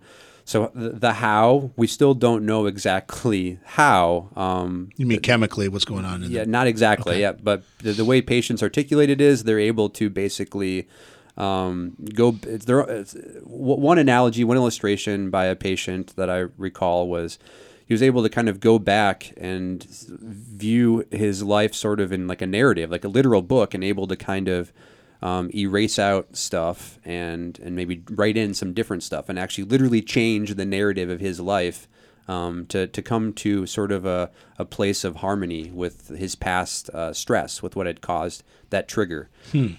so 0.51 0.73
the, 0.75 0.89
the 0.89 1.13
how 1.13 1.71
we 1.77 1.87
still 1.87 2.13
don't 2.13 2.45
know 2.45 2.67
exactly 2.67 3.61
how. 3.65 4.31
Um, 4.35 4.91
You 4.97 5.07
mean 5.07 5.21
chemically 5.21 5.69
what's 5.69 5.85
going 5.85 6.05
on 6.05 6.25
in 6.25 6.33
yeah, 6.33 6.43
not 6.43 6.67
exactly. 6.67 7.13
Okay. 7.13 7.21
Yeah, 7.21 7.33
but 7.41 7.63
the, 7.79 7.93
the 7.93 8.05
way 8.05 8.21
patients 8.21 8.61
articulate 8.61 9.11
it 9.11 9.21
is 9.21 9.45
they're 9.45 9.61
able 9.61 9.89
to 9.91 10.11
basically 10.11 10.89
um, 11.37 11.95
go. 12.15 12.37
It's 12.43 12.65
there. 12.65 12.81
It's, 12.81 13.15
one 13.45 13.99
analogy, 13.99 14.43
one 14.43 14.57
illustration 14.57 15.31
by 15.31 15.45
a 15.45 15.55
patient 15.55 16.17
that 16.17 16.29
I 16.29 16.47
recall 16.59 17.07
was 17.07 17.39
he 17.87 17.95
was 17.95 18.03
able 18.03 18.25
to 18.25 18.29
kind 18.29 18.49
of 18.49 18.59
go 18.59 18.81
back 18.81 19.33
and 19.37 19.85
view 19.85 21.07
his 21.13 21.45
life 21.45 21.77
sort 21.77 22.01
of 22.01 22.11
in 22.11 22.27
like 22.27 22.43
a 22.43 22.47
narrative, 22.49 22.91
like 22.91 23.05
a 23.05 23.09
literal 23.09 23.43
book, 23.43 23.73
and 23.73 23.85
able 23.85 24.09
to 24.09 24.17
kind 24.17 24.49
of 24.49 24.73
um, 25.23 25.51
erase 25.55 25.99
out 25.99 26.37
stuff 26.37 26.99
and 27.05 27.59
and 27.61 27.77
maybe 27.77 28.03
write 28.11 28.37
in 28.37 28.55
some 28.55 28.73
different 28.73 29.03
stuff 29.03 29.29
and 29.29 29.39
actually 29.39 29.65
literally 29.65 30.03
change 30.03 30.55
the 30.55 30.65
narrative 30.65 31.11
of 31.11 31.21
his 31.21 31.41
life 31.41 31.89
um, 32.31 32.67
to, 32.67 32.87
to 32.87 33.03
come 33.03 33.33
to 33.33 33.67
sort 33.67 33.91
of 33.91 34.07
a, 34.07 34.31
a 34.57 34.65
place 34.65 35.03
of 35.03 35.17
harmony 35.17 35.69
with 35.71 36.09
his 36.09 36.37
past 36.37 36.89
uh, 36.91 37.13
stress, 37.13 37.61
with 37.61 37.75
what 37.75 37.87
had 37.87 38.01
caused 38.01 38.45
that 38.71 38.87
trigger, 38.87 39.29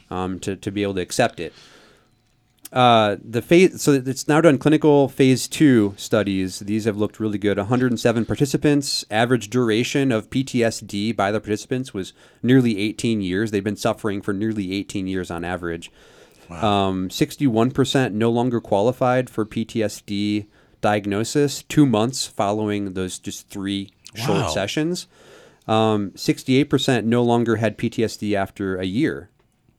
um, 0.09 0.37
to, 0.39 0.57
to 0.57 0.69
be 0.69 0.83
able 0.83 0.95
to 0.95 1.01
accept 1.01 1.39
it. 1.39 1.53
Uh, 2.71 3.17
the 3.21 3.41
phase, 3.41 3.81
so 3.81 3.91
it's 3.91 4.27
now 4.29 4.39
done 4.39 4.57
clinical 4.57 5.09
phase 5.09 5.47
two 5.47 5.93
studies. 5.97 6.59
These 6.59 6.85
have 6.85 6.95
looked 6.95 7.19
really 7.19 7.37
good. 7.37 7.57
107 7.57 8.25
participants. 8.25 9.03
Average 9.11 9.49
duration 9.49 10.11
of 10.11 10.29
PTSD 10.29 11.13
by 11.15 11.31
the 11.31 11.41
participants 11.41 11.93
was 11.93 12.13
nearly 12.41 12.79
18 12.79 13.19
years. 13.21 13.51
They've 13.51 13.63
been 13.63 13.75
suffering 13.75 14.21
for 14.21 14.31
nearly 14.33 14.71
18 14.71 15.05
years 15.07 15.29
on 15.29 15.43
average. 15.43 15.91
Um, 16.49 17.07
61% 17.09 18.13
no 18.13 18.29
longer 18.29 18.59
qualified 18.59 19.29
for 19.29 19.45
PTSD 19.45 20.47
diagnosis 20.81 21.63
two 21.63 21.85
months 21.85 22.25
following 22.27 22.93
those 22.93 23.19
just 23.19 23.49
three 23.49 23.89
Wow. 24.17 24.25
short 24.25 24.51
sessions. 24.51 25.07
Um, 25.67 26.11
68% 26.11 27.05
no 27.05 27.23
longer 27.23 27.57
had 27.57 27.77
PTSD 27.77 28.35
after 28.35 28.75
a 28.77 28.85
year. 28.85 29.29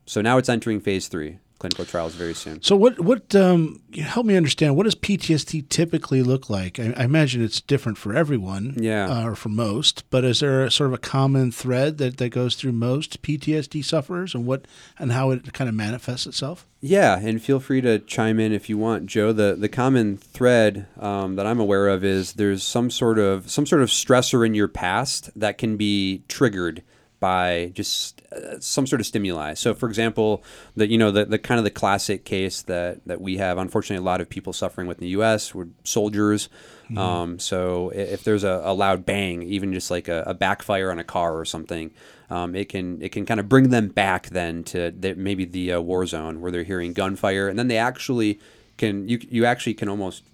So 0.06 0.22
now 0.22 0.38
it's 0.38 0.48
entering 0.48 0.80
phase 0.80 1.08
three 1.08 1.38
clinical 1.62 1.84
trials 1.84 2.14
very 2.16 2.34
soon. 2.34 2.60
So 2.60 2.74
what 2.74 2.98
what 2.98 3.36
um 3.36 3.80
help 3.96 4.26
me 4.26 4.36
understand 4.36 4.76
what 4.76 4.82
does 4.82 4.96
PTSD 4.96 5.68
typically 5.68 6.20
look 6.20 6.50
like? 6.50 6.80
I, 6.80 6.92
I 6.96 7.04
imagine 7.04 7.40
it's 7.44 7.60
different 7.60 7.98
for 7.98 8.16
everyone, 8.16 8.74
Yeah. 8.76 9.08
uh, 9.08 9.28
or 9.28 9.34
for 9.36 9.48
most. 9.48 10.02
But 10.10 10.24
is 10.24 10.40
there 10.40 10.64
a, 10.64 10.70
sort 10.72 10.88
of 10.88 10.94
a 10.94 10.98
common 10.98 11.52
thread 11.52 11.98
that, 11.98 12.16
that 12.16 12.30
goes 12.30 12.56
through 12.56 12.72
most 12.72 13.22
PTSD 13.22 13.84
sufferers, 13.84 14.34
and 14.34 14.44
what 14.44 14.66
and 14.98 15.12
how 15.12 15.30
it 15.30 15.52
kind 15.52 15.68
of 15.68 15.76
manifests 15.76 16.26
itself? 16.26 16.66
Yeah, 16.80 17.20
and 17.20 17.40
feel 17.40 17.60
free 17.60 17.80
to 17.82 18.00
chime 18.00 18.40
in 18.40 18.52
if 18.52 18.68
you 18.68 18.76
want, 18.76 19.06
Joe. 19.06 19.32
The 19.32 19.54
the 19.56 19.68
common 19.68 20.16
thread 20.16 20.86
um, 20.98 21.36
that 21.36 21.46
I'm 21.46 21.60
aware 21.60 21.86
of 21.86 22.02
is 22.02 22.32
there's 22.32 22.64
some 22.64 22.90
sort 22.90 23.20
of 23.20 23.48
some 23.48 23.66
sort 23.66 23.82
of 23.82 23.88
stressor 23.88 24.44
in 24.44 24.54
your 24.56 24.66
past 24.66 25.30
that 25.38 25.58
can 25.58 25.76
be 25.76 26.24
triggered 26.26 26.82
by 27.22 27.70
just 27.72 28.20
uh, 28.32 28.58
some 28.58 28.84
sort 28.84 29.00
of 29.00 29.06
stimuli. 29.06 29.54
So, 29.54 29.74
for 29.74 29.88
example, 29.88 30.42
the 30.74 30.88
you 30.88 30.98
know 30.98 31.12
the, 31.12 31.24
the 31.24 31.38
kind 31.38 31.58
of 31.58 31.64
the 31.64 31.70
classic 31.70 32.24
case 32.24 32.62
that 32.62 33.00
that 33.06 33.20
we 33.20 33.36
have, 33.36 33.58
unfortunately, 33.58 34.02
a 34.02 34.04
lot 34.04 34.20
of 34.20 34.28
people 34.28 34.52
suffering 34.52 34.88
with 34.88 34.98
in 34.98 35.02
the 35.02 35.10
U.S. 35.10 35.54
were 35.54 35.68
soldiers. 35.84 36.48
Um, 36.96 37.38
so, 37.38 37.90
if 37.90 38.24
there's 38.24 38.42
a, 38.42 38.60
a 38.64 38.74
loud 38.74 39.06
bang, 39.06 39.42
even 39.42 39.72
just 39.72 39.88
like 39.88 40.08
a, 40.08 40.24
a 40.26 40.34
backfire 40.34 40.90
on 40.90 40.98
a 40.98 41.04
car 41.04 41.38
or 41.38 41.44
something, 41.44 41.92
um, 42.28 42.56
it 42.56 42.68
can 42.68 43.00
it 43.00 43.12
can 43.12 43.24
kind 43.24 43.38
of 43.38 43.48
bring 43.48 43.70
them 43.70 43.88
back 43.88 44.26
then 44.26 44.64
to 44.64 44.90
the, 44.90 45.14
maybe 45.14 45.44
the 45.44 45.74
uh, 45.74 45.80
war 45.80 46.04
zone 46.04 46.40
where 46.40 46.50
they're 46.50 46.64
hearing 46.64 46.92
gunfire, 46.92 47.48
and 47.48 47.56
then 47.56 47.68
they 47.68 47.78
actually 47.78 48.40
can 48.78 49.08
you 49.08 49.20
you 49.30 49.44
actually 49.44 49.74
can 49.74 49.88
almost 49.88 50.24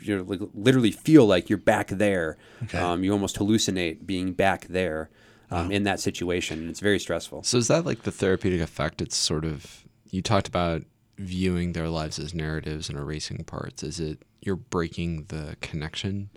you 0.00 0.16
know 0.16 0.24
like 0.24 0.40
literally 0.54 0.90
feel 0.90 1.24
like 1.24 1.48
you're 1.48 1.56
back 1.56 1.86
there. 1.86 2.36
Okay. 2.64 2.78
Um, 2.78 3.04
you 3.04 3.12
almost 3.12 3.38
hallucinate 3.38 4.04
being 4.04 4.32
back 4.32 4.66
there 4.66 5.08
um, 5.52 5.70
in 5.70 5.82
that 5.84 6.00
situation. 6.00 6.60
and 6.60 6.70
It's 6.70 6.80
very 6.80 6.98
stressful. 6.98 7.42
So 7.44 7.58
is 7.58 7.68
that 7.68 7.84
like 7.86 8.02
the 8.02 8.10
therapeutic 8.12 8.60
effect? 8.60 9.00
It's 9.02 9.16
sort 9.16 9.44
of 9.44 9.84
you 10.10 10.22
talked 10.22 10.48
about 10.48 10.82
viewing 11.18 11.72
their 11.72 11.88
lives 11.88 12.18
as 12.18 12.34
narratives 12.34 12.88
and 12.88 12.98
erasing 12.98 13.44
parts. 13.44 13.82
Is 13.82 14.00
it 14.00 14.22
you're 14.40 14.56
breaking 14.56 15.26
the 15.28 15.56
connection 15.60 16.30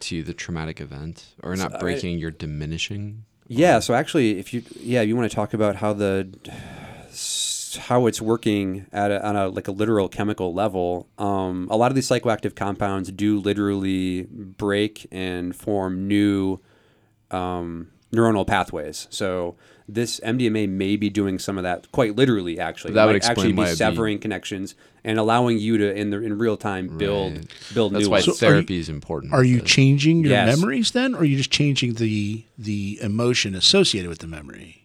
to 0.00 0.22
the 0.22 0.32
traumatic 0.32 0.80
event, 0.80 1.34
or 1.42 1.54
So 1.56 1.64
I- 1.64 1.68
not 1.68 1.80
breaking? 1.80 2.18
you're 2.18 2.30
diminishing. 2.30 3.24
Yeah. 3.48 3.80
So 3.80 3.94
actually, 3.94 4.38
if 4.38 4.54
you 4.54 4.62
yeah 4.80 5.02
you 5.02 5.16
want 5.16 5.30
to 5.30 5.34
talk 5.34 5.52
about 5.52 5.76
how 5.76 5.92
the 5.92 6.28
how 7.78 8.06
it's 8.06 8.20
working 8.20 8.86
at 8.92 9.10
a, 9.10 9.24
on 9.26 9.36
a 9.36 9.48
like 9.48 9.68
a 9.68 9.72
literal 9.72 10.08
chemical 10.08 10.52
level, 10.54 11.08
um, 11.18 11.68
a 11.70 11.76
lot 11.76 11.90
of 11.90 11.94
these 11.94 12.08
psychoactive 12.08 12.54
compounds 12.56 13.10
do 13.12 13.38
literally 13.38 14.22
break 14.30 15.06
and 15.12 15.54
form 15.54 16.06
new 16.08 16.58
um, 17.30 17.88
neuronal 18.12 18.46
pathways. 18.46 19.06
So 19.10 19.56
this 19.88 20.20
MDMA 20.20 20.68
may 20.68 20.96
be 20.96 21.10
doing 21.10 21.38
some 21.38 21.56
of 21.58 21.64
that 21.64 21.90
quite 21.92 22.14
literally. 22.16 22.58
Actually, 22.58 22.94
That 22.94 23.02
It 23.04 23.06
would 23.06 23.12
might 23.12 23.16
explain 23.16 23.36
actually 23.38 23.52
why 23.54 23.64
be 23.64 23.68
it'd 23.68 23.74
be- 23.74 23.76
severing 23.78 24.18
connections 24.18 24.74
and 25.04 25.18
allowing 25.18 25.58
you 25.58 25.78
to 25.78 25.94
in 25.94 26.10
the 26.10 26.20
in 26.20 26.38
real 26.38 26.56
time 26.56 26.96
build 26.98 27.32
Right. 27.34 27.46
build 27.74 27.92
That's 27.94 28.04
new 28.04 28.10
why 28.10 28.16
ones. 28.16 28.24
So 28.26 28.30
are 28.30 28.34
you- 28.34 28.38
therapy 28.54 28.78
is 28.78 28.88
important. 28.88 29.32
Are 29.32 29.42
you 29.44 29.56
with 29.56 29.64
changing 29.66 30.20
your 30.20 30.30
Yes. 30.30 30.56
memories 30.58 30.90
then, 30.92 31.14
or 31.14 31.18
are 31.20 31.24
you 31.24 31.36
just 31.36 31.50
changing 31.50 31.94
the 31.94 32.44
the 32.58 32.98
emotion 33.02 33.54
associated 33.54 34.08
with 34.08 34.18
the 34.18 34.26
memory? 34.28 34.76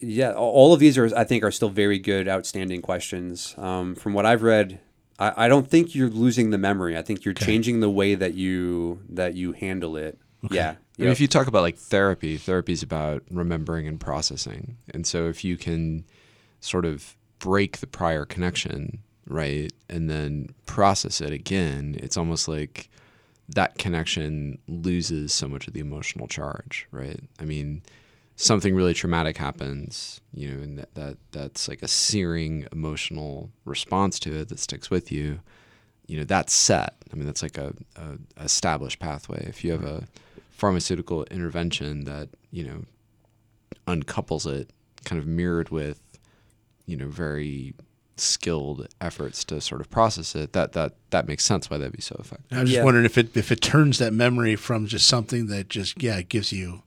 Yeah, 0.00 0.32
all 0.32 0.72
of 0.72 0.78
these 0.80 0.96
are, 0.96 1.10
I 1.16 1.24
think, 1.24 1.42
are 1.44 1.50
still 1.50 1.68
very 1.70 1.98
good, 1.98 2.28
outstanding 2.28 2.82
questions. 2.82 3.54
Um, 3.58 3.94
from 3.96 4.12
what 4.12 4.24
I've 4.26 4.42
read, 4.44 4.78
I, 5.18 5.32
I 5.44 5.48
don't 5.48 5.68
think 5.68 5.92
you're 5.94 6.08
losing 6.08 6.50
the 6.50 6.58
memory. 6.58 6.96
I 6.96 7.02
think 7.02 7.24
you're 7.24 7.34
changing 7.34 7.80
the 7.80 7.90
way 7.90 8.14
that 8.14 8.34
you 8.34 9.00
that 9.08 9.34
you 9.34 9.52
handle 9.52 9.96
it. 9.96 10.16
Yeah, 10.50 10.76
I 10.98 11.02
mean, 11.02 11.10
if 11.10 11.20
you 11.20 11.28
talk 11.28 11.46
about 11.46 11.62
like 11.62 11.76
therapy, 11.76 12.36
therapy 12.36 12.72
is 12.72 12.82
about 12.82 13.22
remembering 13.30 13.88
and 13.88 13.98
processing. 13.98 14.76
And 14.94 15.06
so 15.06 15.28
if 15.28 15.44
you 15.44 15.56
can 15.56 16.04
sort 16.60 16.84
of 16.84 17.16
break 17.38 17.78
the 17.78 17.86
prior 17.86 18.24
connection, 18.24 19.00
right, 19.26 19.72
and 19.88 20.08
then 20.08 20.50
process 20.66 21.20
it 21.20 21.32
again, 21.32 21.96
it's 21.98 22.16
almost 22.16 22.48
like 22.48 22.88
that 23.48 23.78
connection 23.78 24.58
loses 24.68 25.32
so 25.32 25.48
much 25.48 25.66
of 25.66 25.72
the 25.74 25.80
emotional 25.80 26.28
charge, 26.28 26.86
right? 26.90 27.20
I 27.40 27.44
mean, 27.44 27.82
something 28.36 28.74
really 28.74 28.94
traumatic 28.94 29.36
happens, 29.36 30.20
you 30.32 30.50
know, 30.50 30.62
and 30.62 30.78
that, 30.78 30.94
that 30.94 31.16
that's 31.32 31.68
like 31.68 31.82
a 31.82 31.88
searing 31.88 32.66
emotional 32.72 33.50
response 33.64 34.18
to 34.20 34.40
it 34.40 34.48
that 34.48 34.58
sticks 34.58 34.90
with 34.90 35.10
you. 35.10 35.40
You 36.06 36.18
know, 36.18 36.24
that's 36.24 36.54
set. 36.54 36.94
I 37.12 37.16
mean, 37.16 37.26
that's 37.26 37.42
like 37.42 37.58
a, 37.58 37.74
a 37.96 38.42
established 38.42 38.98
pathway. 38.98 39.44
If 39.46 39.64
you 39.64 39.72
have 39.72 39.84
a 39.84 40.04
pharmaceutical 40.58 41.24
intervention 41.30 42.04
that 42.04 42.28
you 42.50 42.64
know 42.64 42.82
uncouples 43.86 44.46
it, 44.46 44.70
kind 45.04 45.18
of 45.20 45.26
mirrored 45.26 45.70
with 45.70 46.00
you 46.86 46.96
know 46.96 47.08
very 47.08 47.74
skilled 48.16 48.88
efforts 49.00 49.44
to 49.44 49.60
sort 49.60 49.80
of 49.80 49.88
process 49.88 50.34
it, 50.34 50.52
that 50.52 50.72
that 50.72 50.94
that 51.10 51.26
makes 51.28 51.44
sense 51.44 51.70
why 51.70 51.78
that'd 51.78 51.92
be 51.94 52.02
so 52.02 52.16
effective. 52.18 52.58
I 52.58 52.60
was 52.62 52.70
just 52.70 52.78
Yeah. 52.78 52.84
wondering 52.84 53.06
if 53.06 53.16
it 53.16 53.36
if 53.36 53.52
it 53.52 53.60
turns 53.60 53.98
that 53.98 54.12
memory 54.12 54.56
from 54.56 54.86
just 54.86 55.06
something 55.06 55.46
that 55.46 55.68
just 55.68 56.02
yeah 56.02 56.20
gives 56.22 56.52
you 56.52 56.82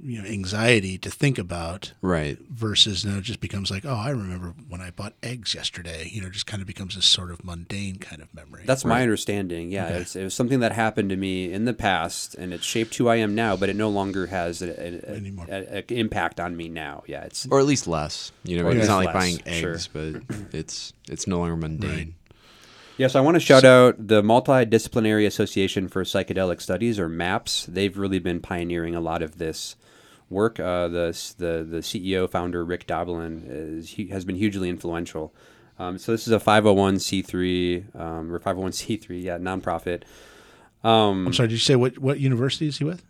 you 0.00 0.20
know 0.20 0.26
anxiety 0.28 0.98
to 0.98 1.10
think 1.10 1.38
about 1.38 1.92
Right. 2.00 2.36
versus 2.50 3.04
now 3.04 3.18
it 3.18 3.22
just 3.22 3.40
becomes 3.40 3.70
like 3.70 3.84
oh 3.84 3.94
I 3.94 4.10
remember 4.10 4.54
when 4.68 4.80
I 4.80 4.90
bought 4.90 5.14
eggs 5.22 5.54
yesterday 5.54 6.08
you 6.10 6.20
know 6.20 6.28
just 6.28 6.46
kind 6.46 6.60
of 6.60 6.66
becomes 6.66 6.96
this 6.96 7.04
sort 7.06 7.30
of 7.30 7.44
mundane 7.44 7.96
kind 7.96 8.20
of 8.20 8.32
memory. 8.34 8.64
that's 8.66 8.84
my 8.84 9.02
understanding. 9.02 9.70
Yeah, 9.70 9.86
Okay. 9.86 9.96
it's, 10.00 10.16
it 10.16 10.24
was 10.24 10.34
something 10.34 10.60
that 10.60 10.72
happened 10.72 11.10
to 11.10 11.16
me 11.16 11.52
in 11.52 11.64
the 11.66 11.72
past, 11.74 12.34
and 12.34 12.52
it 12.52 12.64
shaped 12.64 12.94
who 12.96 13.08
I 13.08 13.16
am 13.16 13.34
now. 13.34 13.56
But 13.56 13.68
it 13.68 13.76
no 13.76 13.90
longer 13.90 14.26
has 14.26 14.60
a, 14.62 14.70
a, 14.70 15.14
Anymore. 15.16 15.46
a, 15.48 15.78
a 15.88 15.92
impact 15.94 16.40
on 16.40 16.56
me 16.56 16.68
now. 16.68 17.04
Yeah, 17.06 17.22
it's 17.24 17.46
Or 17.50 17.60
at 17.60 17.66
least 17.66 17.86
less. 17.86 18.32
You 18.44 18.58
know, 18.58 18.68
Or 18.68 18.72
it's 18.72 18.88
not 18.88 18.98
least 19.00 19.06
like 19.06 19.14
buying 19.14 19.38
less, 19.46 19.54
sure. 19.56 19.72
eggs, 19.74 19.88
but 19.88 20.22
it's 20.52 20.92
it's 21.08 21.26
no 21.26 21.38
longer 21.38 21.56
mundane. 21.56 21.90
Right. 21.90 22.14
Yes, 23.02 23.16
I 23.16 23.20
want 23.20 23.34
to 23.34 23.40
shout 23.40 23.64
out 23.64 23.96
the 23.98 24.22
Multidisciplinary 24.22 25.26
Association 25.26 25.88
for 25.88 26.04
Psychedelic 26.04 26.60
Studies, 26.60 27.00
or 27.00 27.08
MAPS. 27.08 27.66
They've 27.66 27.98
really 27.98 28.20
been 28.20 28.38
pioneering 28.38 28.94
a 28.94 29.00
lot 29.00 29.22
of 29.22 29.38
this 29.38 29.74
work. 30.30 30.60
Uh, 30.60 30.86
the 30.86 31.34
the 31.36 31.66
the 31.68 31.78
CEO 31.78 32.30
founder 32.30 32.64
Rick 32.64 32.86
Doblin 32.86 33.42
is 33.44 33.90
he 33.90 34.06
has 34.10 34.24
been 34.24 34.36
hugely 34.36 34.68
influential. 34.68 35.34
Um, 35.80 35.98
so 35.98 36.12
this 36.12 36.28
is 36.28 36.32
a 36.32 36.38
501c3 36.38 37.96
um, 38.00 38.32
or 38.32 38.38
501c3 38.38 39.20
yeah 39.20 39.36
nonprofit. 39.36 40.04
Um, 40.84 41.26
I'm 41.26 41.32
sorry. 41.32 41.48
Did 41.48 41.54
you 41.54 41.58
say 41.58 41.74
what 41.74 41.98
what 41.98 42.20
university 42.20 42.68
is 42.68 42.78
he 42.78 42.84
with? 42.84 43.02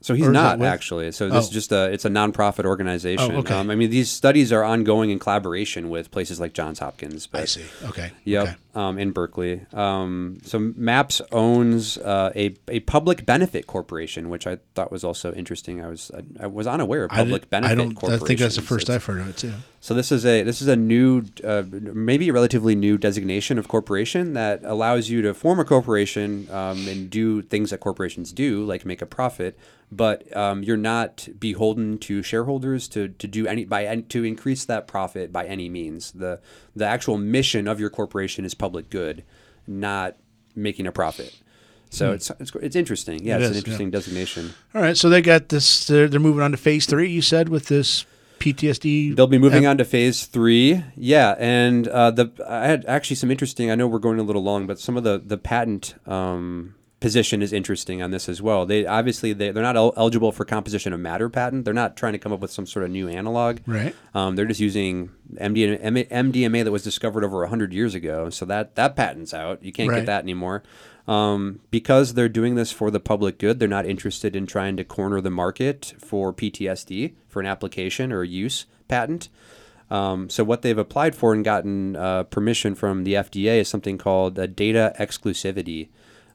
So 0.00 0.14
he's 0.14 0.26
Or 0.26 0.30
is 0.30 0.34
that 0.34 0.58
not 0.58 0.66
actually. 0.66 1.10
So 1.12 1.28
this 1.28 1.34
Oh. 1.36 1.38
is 1.40 1.48
just 1.48 1.72
a 1.72 1.92
it's 1.92 2.04
a 2.04 2.08
nonprofit 2.08 2.64
organization. 2.64 3.32
Oh, 3.34 3.38
okay. 3.38 3.54
um, 3.54 3.70
I 3.70 3.74
mean, 3.74 3.90
these 3.90 4.10
studies 4.10 4.52
are 4.52 4.62
ongoing 4.62 5.10
in 5.10 5.18
collaboration 5.18 5.90
with 5.90 6.10
places 6.10 6.38
like 6.38 6.52
Johns 6.52 6.78
Hopkins. 6.78 7.26
But, 7.26 7.42
I 7.42 7.44
see. 7.46 7.64
Okay. 7.84 8.12
Yep, 8.24 8.42
Okay. 8.48 8.56
Um, 8.78 8.96
in 8.96 9.10
Berkeley. 9.10 9.66
Um, 9.72 10.38
so 10.44 10.60
Maps 10.60 11.20
owns 11.32 11.98
uh, 11.98 12.30
a 12.36 12.54
a 12.68 12.78
public 12.80 13.26
benefit 13.26 13.66
corporation, 13.66 14.28
which 14.28 14.46
I 14.46 14.58
thought 14.76 14.92
was 14.92 15.02
also 15.02 15.32
interesting. 15.32 15.84
I 15.84 15.88
was 15.88 16.12
I, 16.14 16.44
I 16.44 16.46
was 16.46 16.68
unaware 16.68 17.04
of 17.04 17.12
I, 17.12 17.16
public 17.16 17.42
did, 17.42 17.50
benefit 17.50 17.72
I 17.72 17.74
don't. 17.74 18.04
I 18.04 18.18
think 18.18 18.38
that's 18.38 18.54
the 18.54 18.62
first 18.62 18.88
I've 18.88 19.04
heard 19.04 19.20
of 19.20 19.28
it 19.30 19.36
too. 19.36 19.52
so 19.80 19.94
this 19.94 20.12
is 20.12 20.24
a 20.24 20.44
this 20.44 20.62
is 20.62 20.68
a 20.68 20.76
new, 20.76 21.24
uh, 21.42 21.64
maybe 21.68 22.28
a 22.28 22.32
relatively 22.32 22.76
new 22.76 22.96
designation 22.96 23.58
of 23.58 23.66
corporation 23.66 24.34
that 24.34 24.60
allows 24.62 25.10
you 25.10 25.22
to 25.22 25.34
form 25.34 25.58
a 25.58 25.64
corporation 25.64 26.46
um, 26.52 26.86
and 26.86 27.10
do 27.10 27.42
things 27.42 27.70
that 27.70 27.78
corporations 27.80 28.32
do, 28.32 28.64
like 28.64 28.86
make 28.86 29.02
a 29.02 29.06
profit. 29.06 29.58
But 29.90 30.36
um, 30.36 30.62
you're 30.62 30.76
not 30.76 31.28
beholden 31.40 31.96
to 32.00 32.22
shareholders 32.22 32.88
to, 32.88 33.08
to 33.08 33.26
do 33.26 33.46
any 33.46 33.64
by 33.64 34.04
to 34.08 34.22
increase 34.22 34.66
that 34.66 34.86
profit 34.86 35.32
by 35.32 35.46
any 35.46 35.68
means. 35.68 36.12
the 36.12 36.40
The 36.78 36.86
actual 36.86 37.18
mission 37.18 37.68
of 37.68 37.80
your 37.80 37.90
corporation 37.90 38.44
is 38.44 38.54
public 38.54 38.90
good, 38.90 39.24
not 39.66 40.16
making 40.54 40.86
a 40.86 40.92
profit. 40.92 41.36
So 41.90 42.12
it's, 42.12 42.30
it's 42.38 42.54
it's 42.56 42.76
interesting. 42.76 43.24
Yeah, 43.24 43.36
Hmm. 43.36 43.42
It 43.42 43.46
it's 43.46 43.50
is, 43.50 43.50
an 43.50 43.58
interesting 43.58 43.90
designation. 43.90 44.54
All 44.74 44.82
right. 44.82 44.96
So 44.96 45.08
they 45.08 45.22
got 45.22 45.48
this. 45.48 45.86
They're, 45.86 46.08
they're 46.08 46.20
moving 46.20 46.42
on 46.42 46.50
to 46.50 46.56
phase 46.56 46.86
three. 46.86 47.10
You 47.10 47.22
said 47.22 47.48
with 47.48 47.66
this 47.66 48.04
PTSD. 48.40 49.16
They'll 49.16 49.26
be 49.26 49.38
moving 49.38 49.66
on 49.66 49.78
to 49.78 49.84
phase 49.84 50.26
three. 50.26 50.84
Yeah, 50.96 51.34
and 51.38 51.88
uh, 51.88 52.10
the 52.10 52.30
I 52.46 52.66
had 52.66 52.84
actually 52.86 53.16
some 53.16 53.30
interesting. 53.30 53.70
I 53.70 53.74
know 53.74 53.86
we're 53.86 53.98
going 53.98 54.18
a 54.18 54.22
little 54.22 54.42
long, 54.42 54.66
but 54.66 54.78
some 54.78 54.96
of 54.96 55.04
the 55.04 55.18
the 55.24 55.38
patent 55.38 55.94
um, 56.06 56.74
position 57.00 57.42
is 57.42 57.52
interesting 57.52 58.02
on 58.02 58.10
this 58.10 58.28
as 58.28 58.42
well. 58.42 58.66
They 58.66 58.84
obviously 58.86 59.32
they 59.32 59.50
they're 59.52 59.62
not 59.62 59.76
el- 59.76 59.94
eligible 59.96 60.32
for 60.32 60.44
composition 60.44 60.92
of 60.92 61.00
matter 61.00 61.28
patent. 61.28 61.64
They're 61.64 61.74
not 61.74 61.96
trying 61.96 62.12
to 62.14 62.18
come 62.18 62.32
up 62.32 62.40
with 62.40 62.50
some 62.50 62.66
sort 62.66 62.84
of 62.84 62.90
new 62.90 63.08
analog. 63.08 63.58
Right. 63.66 63.94
Um, 64.14 64.34
they're 64.36 64.46
just 64.46 64.60
using 64.60 65.10
MDMA, 65.36 66.08
MDMA 66.08 66.64
that 66.64 66.72
was 66.72 66.82
discovered 66.82 67.22
over 67.24 67.46
hundred 67.46 67.72
years 67.72 67.94
ago. 67.94 68.30
So 68.30 68.44
that 68.46 68.74
that 68.74 68.96
patent's 68.96 69.32
out. 69.32 69.62
You 69.62 69.72
can't 69.72 69.88
Right. 69.90 69.98
get 69.98 70.06
that 70.06 70.22
anymore. 70.24 70.62
Um, 71.06 71.60
because 71.70 72.14
they're 72.14 72.28
doing 72.28 72.54
this 72.56 72.70
for 72.70 72.90
the 72.90 73.00
public 73.00 73.38
good, 73.38 73.58
they're 73.60 73.68
not 73.68 73.86
interested 73.86 74.36
in 74.36 74.46
trying 74.46 74.76
to 74.76 74.84
corner 74.84 75.20
the 75.22 75.30
market 75.30 75.94
for 75.98 76.34
PTSD 76.34 77.14
for 77.28 77.40
an 77.40 77.46
application 77.46 78.12
or 78.12 78.22
a 78.22 78.26
use 78.26 78.66
patent. 78.88 79.28
Um, 79.90 80.28
so 80.28 80.44
what 80.44 80.60
they've 80.60 80.76
applied 80.76 81.14
for 81.14 81.32
and 81.32 81.42
gotten 81.42 81.96
uh, 81.96 82.24
permission 82.24 82.74
from 82.74 83.04
the 83.04 83.14
FDA 83.14 83.58
is 83.58 83.68
something 83.68 83.96
called 83.96 84.38
a 84.38 84.46
data 84.46 84.92
exclusivity 85.00 85.88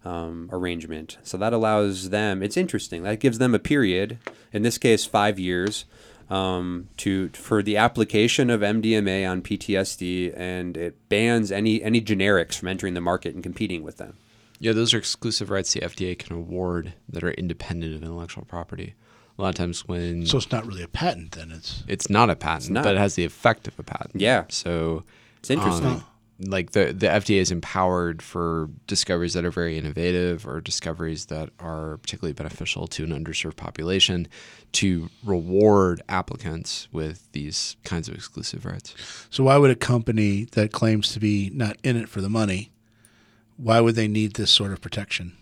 um, 0.05 0.49
arrangement. 0.51 1.17
So 1.23 1.37
that 1.37 1.53
allows 1.53 2.09
them. 2.09 2.43
It's 2.43 2.57
interesting. 2.57 3.03
That 3.03 3.19
gives 3.19 3.37
them 3.37 3.53
a 3.55 3.59
period. 3.59 4.17
In 4.51 4.61
this 4.63 4.77
case, 4.77 5.05
five 5.05 5.39
years. 5.39 5.85
Um, 6.29 6.87
to 6.97 7.29
for 7.29 7.61
the 7.61 7.75
application 7.77 8.49
of 8.49 8.61
MDMA 8.61 9.29
on 9.29 9.41
PTSD, 9.41 10.33
and 10.35 10.75
it 10.77 10.97
bans 11.09 11.51
any 11.51 11.83
any 11.83 12.01
generics 12.01 12.55
from 12.57 12.69
entering 12.69 12.93
the 12.93 13.01
market 13.01 13.35
and 13.35 13.43
competing 13.43 13.83
with 13.83 13.97
them. 13.97 14.15
Yeah, 14.57 14.71
those 14.71 14.93
are 14.93 14.97
exclusive 14.97 15.49
rights 15.49 15.73
the 15.73 15.81
FDA 15.81 16.17
can 16.17 16.33
award 16.35 16.93
that 17.09 17.23
are 17.25 17.31
independent 17.31 17.93
of 17.93 18.01
intellectual 18.01 18.45
property. 18.45 18.95
A 19.37 19.41
lot 19.41 19.49
of 19.49 19.55
times 19.55 19.85
when 19.85 20.25
So 20.25 20.37
it's 20.37 20.51
not 20.51 20.65
really 20.65 20.81
a 20.81 20.87
patent 20.87 21.33
then. 21.33 21.51
It's 21.51 21.83
it's 21.87 22.09
not 22.09 22.29
a 22.29 22.35
patent, 22.37 22.71
not. 22.71 22.85
but 22.85 22.95
it 22.95 22.99
has 22.99 23.15
the 23.15 23.25
effect 23.25 23.67
of 23.67 23.77
a 23.77 23.83
patent. 23.83 24.21
Yeah. 24.21 24.45
So 24.47 25.03
It's 25.39 25.49
interesting. 25.51 25.87
um, 25.87 26.05
like 26.39 26.71
the 26.71 26.85
the 26.85 27.07
FDA 27.07 27.37
is 27.37 27.51
empowered 27.51 28.21
for 28.21 28.69
discoveries 28.87 29.33
that 29.33 29.45
are 29.45 29.51
very 29.51 29.77
innovative 29.77 30.47
or 30.47 30.61
discoveries 30.61 31.27
that 31.27 31.49
are 31.59 31.97
particularly 31.97 32.33
beneficial 32.33 32.87
to 32.87 33.03
an 33.03 33.11
underserved 33.11 33.55
population 33.55 34.27
to 34.73 35.09
reward 35.23 36.01
applicants 36.09 36.87
with 36.91 37.31
these 37.33 37.75
kinds 37.83 38.07
of 38.09 38.15
exclusive 38.15 38.65
rights. 38.65 38.95
so 39.29 39.43
why 39.43 39.57
would 39.57 39.71
a 39.71 39.75
company 39.75 40.45
that 40.53 40.71
claims 40.71 41.13
to 41.13 41.19
be 41.19 41.51
not 41.53 41.77
in 41.83 41.95
it 41.95 42.09
for 42.09 42.21
the 42.21 42.29
money, 42.29 42.71
why 43.57 43.79
would 43.79 43.95
they 43.95 44.07
need 44.07 44.33
this 44.33 44.51
sort 44.51 44.71
of 44.71 44.81
protection? 44.81 45.37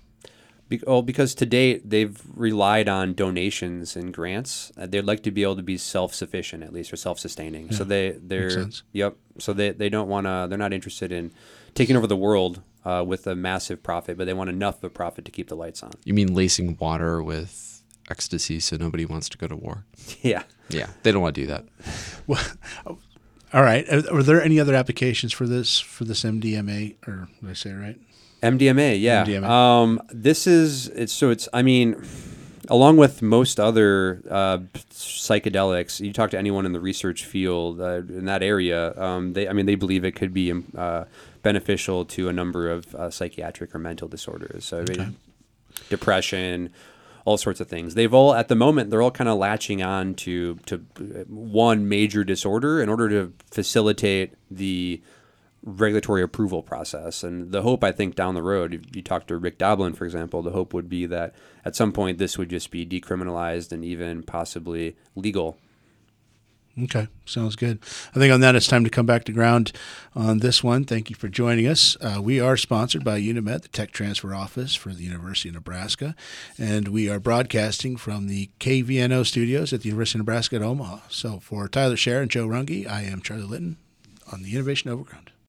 Be- 0.68 0.82
well, 0.88 1.02
because 1.02 1.36
to 1.36 1.46
date 1.46 1.90
they've 1.90 2.18
relied 2.34 2.88
on 2.88 3.14
donations 3.14 3.98
and 3.98 4.14
grants. 4.14 4.72
Uh, 4.78 4.88
they'd 4.88 5.02
like 5.02 5.22
to 5.24 5.32
be 5.32 5.44
able 5.44 5.58
to 5.58 5.64
be 5.64 5.78
self-sufficient 5.78 6.64
at 6.64 6.72
least 6.72 6.94
or 6.94 6.96
self-sustaining. 6.96 7.72
so 7.72 7.84
they 7.84 8.12
they're 8.12 8.50
sense. 8.50 8.84
yep. 8.94 9.18
So 9.40 9.54
they 9.54 9.72
they 9.72 9.90
don't 9.90 10.08
want 10.08 10.28
to. 10.28 10.48
They're 10.50 10.58
not 10.58 10.74
interested 10.74 11.12
in 11.12 11.32
taking 11.74 11.96
over 11.96 12.08
the 12.08 12.18
world 12.18 12.62
uh, 12.86 13.04
with 13.06 13.28
a 13.28 13.36
massive 13.36 13.84
profit, 13.84 14.18
but 14.18 14.26
they 14.26 14.34
want 14.34 14.50
enough 14.50 14.78
of 14.78 14.86
a 14.86 14.90
profit 14.90 15.26
to 15.26 15.32
keep 15.32 15.48
the 15.48 15.56
lights 15.56 15.84
on. 15.84 15.92
You 16.04 16.14
mean 16.14 16.34
lacing 16.34 16.78
water 16.80 17.22
with 17.22 17.82
ecstasy 18.10 18.60
so 18.60 18.76
nobody 18.76 19.06
wants 19.06 19.30
to 19.30 19.38
go 19.38 19.48
to 19.48 19.56
war? 19.56 19.86
yeah. 20.22 20.44
Yeah, 20.70 20.88
they 21.04 21.12
don't 21.12 21.22
want 21.22 21.36
to 21.36 21.42
do 21.42 21.48
that. 21.48 21.66
well, 22.28 22.44
All 23.54 23.64
right. 23.64 23.88
Are, 23.90 24.16
are 24.16 24.24
there 24.24 24.42
any 24.42 24.60
other 24.60 24.74
applications 24.74 25.34
for 25.34 25.46
this 25.46 25.80
for 25.80 26.06
this 26.06 26.24
MDMA 26.24 26.96
or 27.08 27.28
did 27.42 27.50
I 27.50 27.54
say 27.54 27.72
it 27.72 27.74
right? 27.74 28.00
MDMA, 28.42 29.00
yeah. 29.00 29.26
MDMA. 29.26 29.48
Um, 29.48 30.02
this 30.10 30.48
is 30.48 30.88
it's 30.90 31.14
so 31.14 31.30
it's. 31.30 31.48
I 31.54 31.62
mean, 31.62 32.02
along 32.70 32.98
with 32.98 33.22
most 33.22 33.60
other 33.60 34.22
uh, 34.30 34.60
psychedelics, 34.92 36.00
you 36.00 36.14
talk 36.14 36.32
to 36.32 36.38
anyone 36.38 36.66
in 36.66 36.74
the 36.74 36.80
research 36.80 37.26
field 37.26 37.82
uh, 37.82 37.98
in 37.98 38.26
that 38.26 38.44
area, 38.44 38.98
um, 39.02 39.34
they 39.34 39.48
I 39.48 39.54
mean 39.54 39.66
they 39.66 39.76
believe 39.76 40.06
it 40.06 40.16
could 40.16 40.34
be 40.34 40.52
um, 40.52 40.66
uh, 40.78 41.06
beneficial 41.42 42.06
to 42.06 42.30
a 42.30 42.34
number 42.34 42.70
of 42.70 42.94
uh, 42.96 43.10
psychiatric 43.10 43.74
or 43.74 43.80
mental 43.80 44.08
disorders. 44.08 44.66
So 44.66 44.80
I 44.80 44.84
mean, 44.84 45.18
depression. 45.90 46.72
All 47.24 47.38
sorts 47.38 47.60
of 47.60 47.68
things. 47.68 47.94
They've 47.94 48.12
all, 48.12 48.34
at 48.34 48.48
the 48.48 48.56
moment, 48.56 48.90
they're 48.90 49.04
all 49.04 49.12
kind 49.12 49.30
of 49.30 49.38
latching 49.38 49.84
on 49.84 50.16
to 50.16 50.56
to 50.66 50.78
one 51.28 51.88
major 51.88 52.24
disorder 52.24 52.82
in 52.82 52.90
order 52.90 53.10
to 53.10 53.34
facilitate 53.52 54.34
the 54.50 55.04
regulatory 55.64 56.22
approval 56.24 56.64
process. 56.64 57.24
And 57.24 57.52
the 57.52 57.62
hope, 57.62 57.84
I 57.84 57.92
think, 57.92 58.16
down 58.16 58.36
the 58.36 58.44
road, 58.44 58.74
if 58.74 58.96
you 58.96 59.02
talk 59.02 59.28
to 59.28 59.38
Rick 59.38 59.58
Doblin, 59.58 59.94
for 59.94 60.06
example, 60.06 60.42
the 60.42 60.52
hope 60.52 60.74
would 60.74 60.90
be 60.90 61.06
that 61.06 61.36
at 61.64 61.76
some 61.76 61.92
point 61.92 62.18
this 62.18 62.38
would 62.38 62.50
just 62.50 62.72
be 62.72 62.86
decriminalized 62.86 63.72
and 63.72 63.86
even 63.86 64.24
possibly 64.24 64.96
legal. 65.16 65.58
Okay, 66.82 67.10
sounds 67.26 67.58
good. 67.58 67.80
I 68.16 68.20
think 68.20 68.34
on 68.34 68.40
that, 68.42 68.56
it's 68.56 68.68
time 68.68 68.86
to 68.86 68.90
come 68.90 69.06
back 69.06 69.26
to 69.26 69.34
ground 69.34 69.74
on 70.16 70.40
this 70.40 70.64
one. 70.64 70.86
Thank 70.86 71.10
you 71.10 71.18
for 71.18 71.28
joining 71.28 71.68
us. 71.68 71.98
Uh, 72.00 72.22
we 72.22 72.40
are 72.40 72.56
sponsored 72.56 73.04
by 73.04 73.20
UNeMed, 73.20 73.64
the 73.64 73.68
tech 73.68 73.92
transfer 73.92 74.34
office 74.34 74.74
for 74.74 74.94
the 74.94 75.04
University 75.04 75.50
of 75.50 75.56
Nebraska, 75.56 76.16
and 76.58 76.88
we 76.88 77.10
are 77.10 77.20
broadcasting 77.20 77.98
from 77.98 78.28
the 78.28 78.52
KVNO 78.62 79.26
studios 79.26 79.74
at 79.74 79.82
the 79.82 79.90
University 79.90 80.18
of 80.18 80.26
Nebraska 80.26 80.56
at 80.56 80.62
Omaha. 80.62 81.00
So 81.10 81.40
for 81.40 81.68
Tyler 81.68 81.96
Scher 81.96 82.22
and 82.22 82.32
Joe 82.32 82.48
Runge, 82.48 82.88
I 82.90 83.02
am 83.02 83.22
Charlie 83.22 83.44
Litton 83.44 83.78
on 84.32 84.42
the 84.42 84.54
Innovation 84.54 84.90
Overground. 84.90 85.31